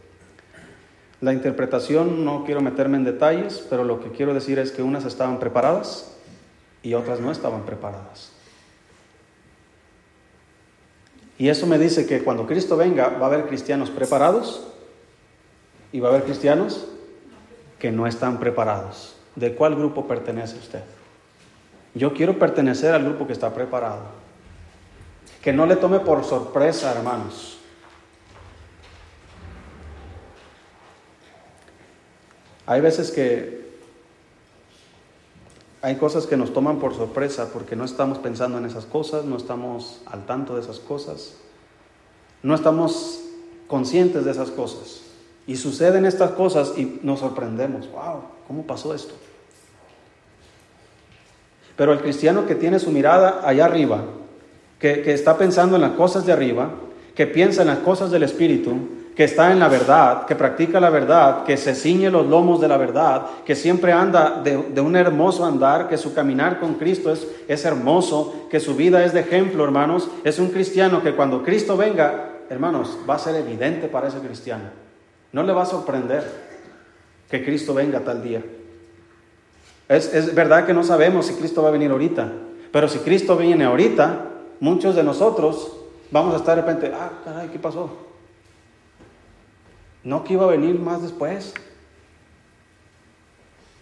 [1.20, 5.04] La interpretación no quiero meterme en detalles, pero lo que quiero decir es que unas
[5.04, 6.12] estaban preparadas
[6.82, 8.32] y otras no estaban preparadas.
[11.38, 14.66] Y eso me dice que cuando Cristo venga va a haber cristianos preparados
[15.92, 16.86] y va a haber cristianos
[17.78, 19.16] que no están preparados.
[19.34, 20.82] ¿De cuál grupo pertenece usted?
[21.94, 24.00] Yo quiero pertenecer al grupo que está preparado.
[25.42, 27.55] Que no le tome por sorpresa, hermanos.
[32.66, 33.66] Hay veces que
[35.82, 39.36] hay cosas que nos toman por sorpresa porque no estamos pensando en esas cosas, no
[39.36, 41.34] estamos al tanto de esas cosas,
[42.42, 43.20] no estamos
[43.68, 45.02] conscientes de esas cosas.
[45.46, 47.88] Y suceden estas cosas y nos sorprendemos.
[47.92, 48.22] ¡Wow!
[48.48, 49.14] ¿Cómo pasó esto?
[51.76, 54.02] Pero el cristiano que tiene su mirada allá arriba,
[54.80, 56.70] que, está pensando en las cosas de arriba,
[57.14, 58.76] que piensa en las cosas del Espíritu,
[59.16, 62.68] que está en la verdad, que practica la verdad, que se ciñe los lomos de
[62.68, 67.26] la verdad, que siempre anda de, un hermoso andar, que su caminar con Cristo es,
[67.48, 70.10] es hermoso, que su vida es de ejemplo, hermanos.
[70.22, 74.64] Es un cristiano que cuando Cristo venga, hermanos, va a ser evidente para ese cristiano.
[75.32, 76.22] No le va a sorprender
[77.30, 78.44] que Cristo venga tal día.
[79.88, 82.30] Es, es verdad que no sabemos si Cristo va a venir ahorita,
[82.70, 84.26] pero si Cristo viene ahorita,
[84.60, 85.74] muchos de nosotros
[86.10, 88.04] vamos a estar de repente, ah, caray, ¿qué pasó?
[90.06, 91.52] No que iba a venir más después.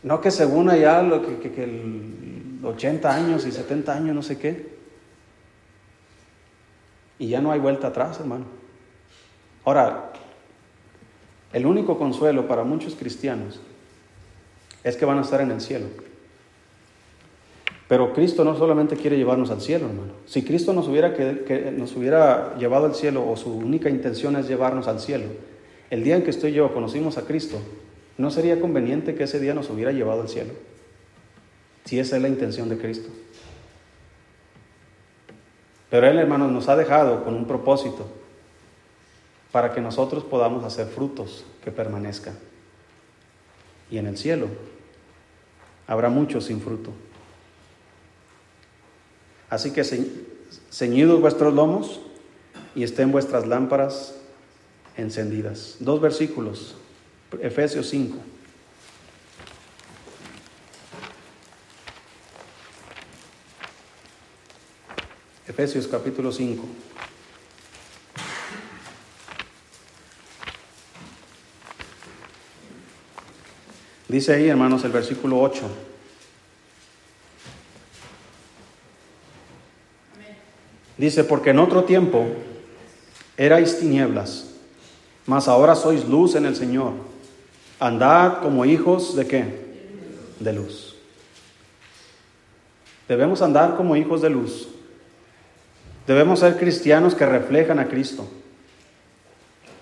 [0.02, 4.38] No que según allá lo que, que, el 80 años y 70 años, no sé
[4.38, 4.74] qué.
[7.18, 8.46] Y ya no hay vuelta atrás, hermano.
[9.66, 10.12] Ahora,
[11.52, 13.60] el único consuelo para muchos cristianos
[14.82, 15.88] es que van a estar en el cielo.
[17.86, 20.12] Pero Cristo no solamente quiere llevarnos al cielo, hermano.
[20.24, 24.48] Si Cristo nos hubiera, que, nos hubiera llevado al cielo o su única intención es
[24.48, 25.26] llevarnos al cielo,
[25.94, 27.60] el día en que usted y yo conocimos a Cristo,
[28.18, 30.52] ¿no sería conveniente que ese día nos hubiera llevado al cielo?
[31.84, 33.10] Si esa es la intención de Cristo.
[35.90, 38.08] Pero Él, hermanos, nos ha dejado con un propósito
[39.52, 42.36] para que nosotros podamos hacer frutos que permanezcan.
[43.88, 44.48] Y en el cielo
[45.86, 46.90] habrá muchos sin fruto.
[49.48, 49.84] Así que
[50.72, 52.00] ceñidos vuestros lomos
[52.74, 54.23] y estén vuestras lámparas
[54.96, 55.76] encendidas.
[55.80, 56.74] Dos versículos,
[57.40, 58.16] Efesios 5.
[65.46, 66.64] Efesios capítulo 5.
[74.08, 75.68] Dice ahí, hermanos, el versículo 8.
[80.96, 82.24] Dice, porque en otro tiempo
[83.36, 84.53] erais tinieblas,
[85.26, 86.92] mas ahora sois luz en el Señor.
[87.80, 89.44] Andad como hijos de qué?
[90.40, 90.96] De luz.
[93.08, 94.68] Debemos andar como hijos de luz.
[96.06, 98.26] Debemos ser cristianos que reflejan a Cristo.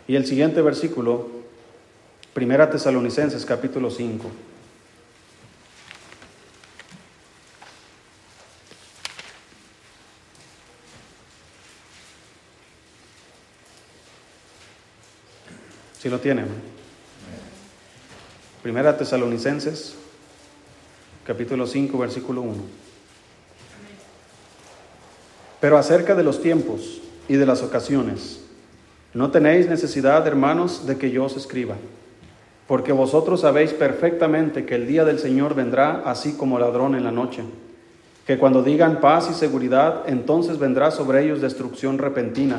[0.07, 1.29] Y el siguiente versículo,
[2.35, 4.29] Primera Tesalonicenses capítulo 5.
[16.03, 16.47] Si lo tienen.
[18.61, 19.95] Primera Tesalonicenses,
[21.25, 22.55] capítulo 5, versículo 1.
[25.61, 28.41] Pero acerca de los tiempos y de las ocasiones,
[29.15, 31.77] no tenéis necesidad, hermanos, de que yo os escriba,
[32.67, 37.13] porque vosotros sabéis perfectamente que el día del Señor vendrá así como ladrón en la
[37.13, 37.45] noche,
[38.27, 42.59] que cuando digan paz y seguridad, entonces vendrá sobre ellos destrucción repentina,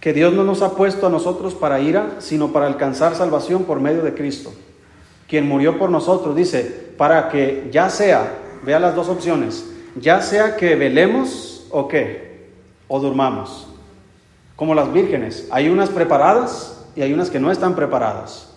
[0.00, 3.80] que Dios no nos ha puesto a nosotros para ira, sino para alcanzar salvación por
[3.80, 4.52] medio de Cristo,
[5.28, 8.32] quien murió por nosotros, dice, para que ya sea,
[8.64, 12.48] vea las dos opciones, ya sea que velemos o qué,
[12.88, 13.68] o durmamos,
[14.56, 18.54] como las vírgenes, hay unas preparadas y hay unas que no están preparadas.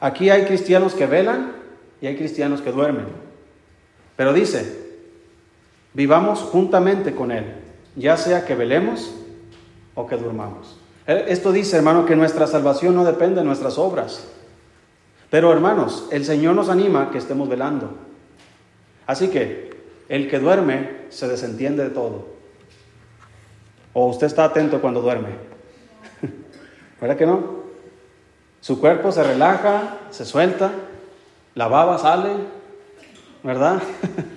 [0.00, 1.52] Aquí hay cristianos que velan
[2.00, 3.06] y hay cristianos que duermen.
[4.16, 4.80] Pero dice,
[5.94, 7.44] vivamos juntamente con Él,
[7.94, 9.14] ya sea que velemos
[9.94, 10.78] o que durmamos.
[11.06, 14.24] Eh, esto dice, hermano, que nuestra salvación no depende de nuestras obras.
[15.30, 17.90] Pero, hermanos, el Señor nos anima que estemos velando.
[19.06, 19.72] Así que
[20.08, 22.26] el que duerme se desentiende de todo.
[23.92, 25.30] O usted está atento cuando duerme.
[27.00, 27.62] ¿Verdad que no?
[28.60, 30.70] Su cuerpo se relaja, se suelta,
[31.54, 32.30] la baba sale,
[33.42, 33.82] ¿verdad?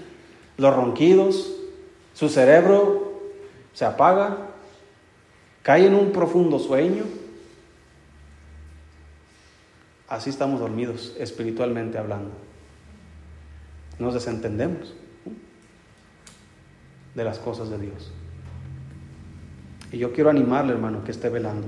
[0.57, 1.51] Los ronquidos,
[2.13, 3.21] su cerebro
[3.73, 4.37] se apaga,
[5.65, 7.05] cae en un profundo sueño.
[10.07, 12.29] Así estamos dormidos, espiritualmente hablando.
[13.97, 14.93] Nos desentendemos
[17.15, 18.11] de las cosas de Dios.
[19.91, 21.67] Y yo quiero animarle, hermano, que esté velando.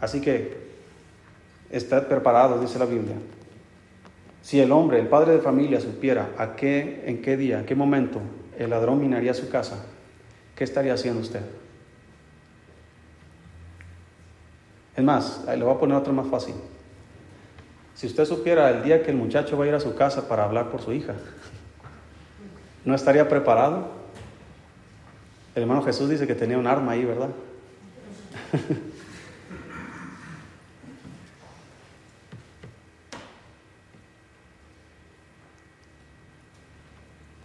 [0.00, 0.56] Así que
[1.68, 3.16] estad preparados, dice la Biblia.
[4.40, 7.74] Si el hombre, el padre de familia, supiera a qué, en qué día, en qué
[7.74, 8.22] momento
[8.58, 9.84] el ladrón minaría su casa,
[10.60, 11.40] ¿qué estaría haciendo usted?
[14.94, 16.54] Es más, le voy a poner otro más fácil.
[17.94, 20.44] Si usted supiera el día que el muchacho va a ir a su casa para
[20.44, 21.14] hablar por su hija,
[22.84, 23.88] ¿no estaría preparado?
[25.54, 27.30] El hermano Jesús dice que tenía un arma ahí, ¿verdad?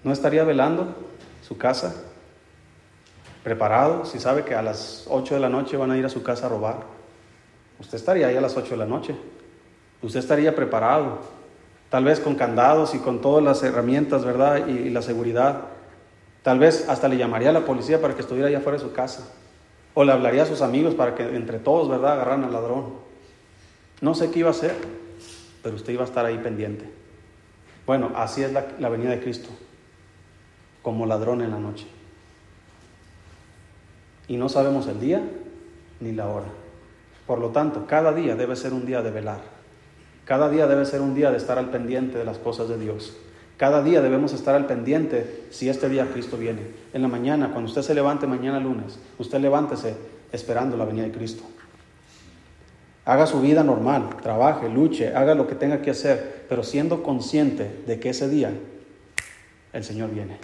[0.03, 0.93] ¿No estaría velando
[1.47, 1.95] su casa?
[3.45, 4.05] ¿Preparado?
[4.05, 6.47] Si sabe que a las 8 de la noche van a ir a su casa
[6.47, 6.77] a robar.
[7.79, 9.15] Usted estaría ahí a las 8 de la noche.
[10.01, 11.19] Usted estaría preparado.
[11.91, 14.65] Tal vez con candados y con todas las herramientas, ¿verdad?
[14.65, 15.61] Y, la seguridad.
[16.41, 18.93] Tal vez hasta le llamaría a la policía para que estuviera allá afuera de su
[18.93, 19.31] casa.
[19.93, 22.95] O le hablaría a sus amigos para que entre todos, ¿verdad?, agarraran al ladrón.
[24.01, 24.73] No sé qué iba a hacer,
[25.61, 26.89] pero usted iba a estar ahí pendiente.
[27.85, 29.49] Bueno, así es la, la venida de Cristo
[30.81, 31.85] como ladrón en la noche.
[34.27, 35.21] Y no sabemos el día
[35.99, 36.47] ni la hora.
[37.27, 39.41] Por lo tanto, cada día debe ser un día de velar.
[40.25, 43.15] Cada día debe ser un día de estar al pendiente de las cosas de Dios.
[43.57, 46.61] Cada día debemos estar al pendiente si este día Cristo viene.
[46.93, 49.95] En la mañana, cuando usted se levante mañana lunes, usted levántese
[50.31, 51.43] esperando la venida de Cristo.
[53.05, 57.83] Haga su vida normal, trabaje, luche, haga lo que tenga que hacer, pero siendo consciente
[57.85, 58.51] de que ese día
[59.73, 60.39] el Señor viene.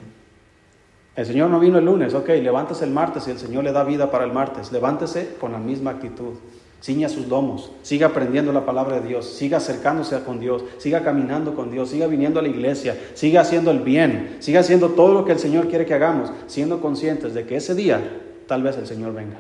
[1.16, 3.84] El Señor no vino el lunes, ok, levántese el martes y el Señor le da
[3.84, 4.72] vida para el martes.
[4.72, 6.36] Levántese con la misma actitud.
[6.82, 11.54] Ciña sus lomos, siga aprendiendo la palabra de Dios, siga acercándose con Dios, siga caminando
[11.54, 15.24] con Dios, siga viniendo a la iglesia, siga haciendo el bien, siga haciendo todo lo
[15.24, 18.02] que el Señor quiere que hagamos, siendo conscientes de que ese día
[18.48, 19.38] tal vez el Señor venga.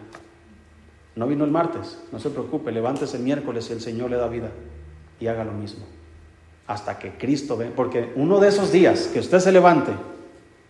[1.15, 4.27] No vino el martes, no se preocupe, levántese el miércoles y el Señor le da
[4.27, 4.51] vida
[5.19, 5.83] y haga lo mismo.
[6.67, 9.93] Hasta que Cristo venga, porque uno de esos días que usted se levante,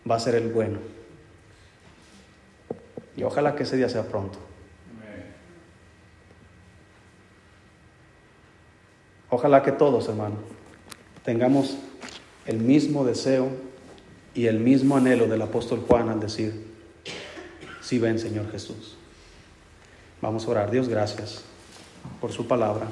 [0.09, 0.79] va a ser el bueno.
[3.15, 4.39] Y ojalá que ese día sea pronto.
[9.29, 10.35] Ojalá que todos, hermano,
[11.23, 11.77] tengamos
[12.45, 13.49] el mismo deseo
[14.33, 16.67] y el mismo anhelo del apóstol Juan al decir,
[17.81, 18.97] sí ven Señor Jesús.
[20.21, 20.71] Vamos a orar.
[20.71, 21.43] Dios, gracias
[22.19, 22.87] por su palabra.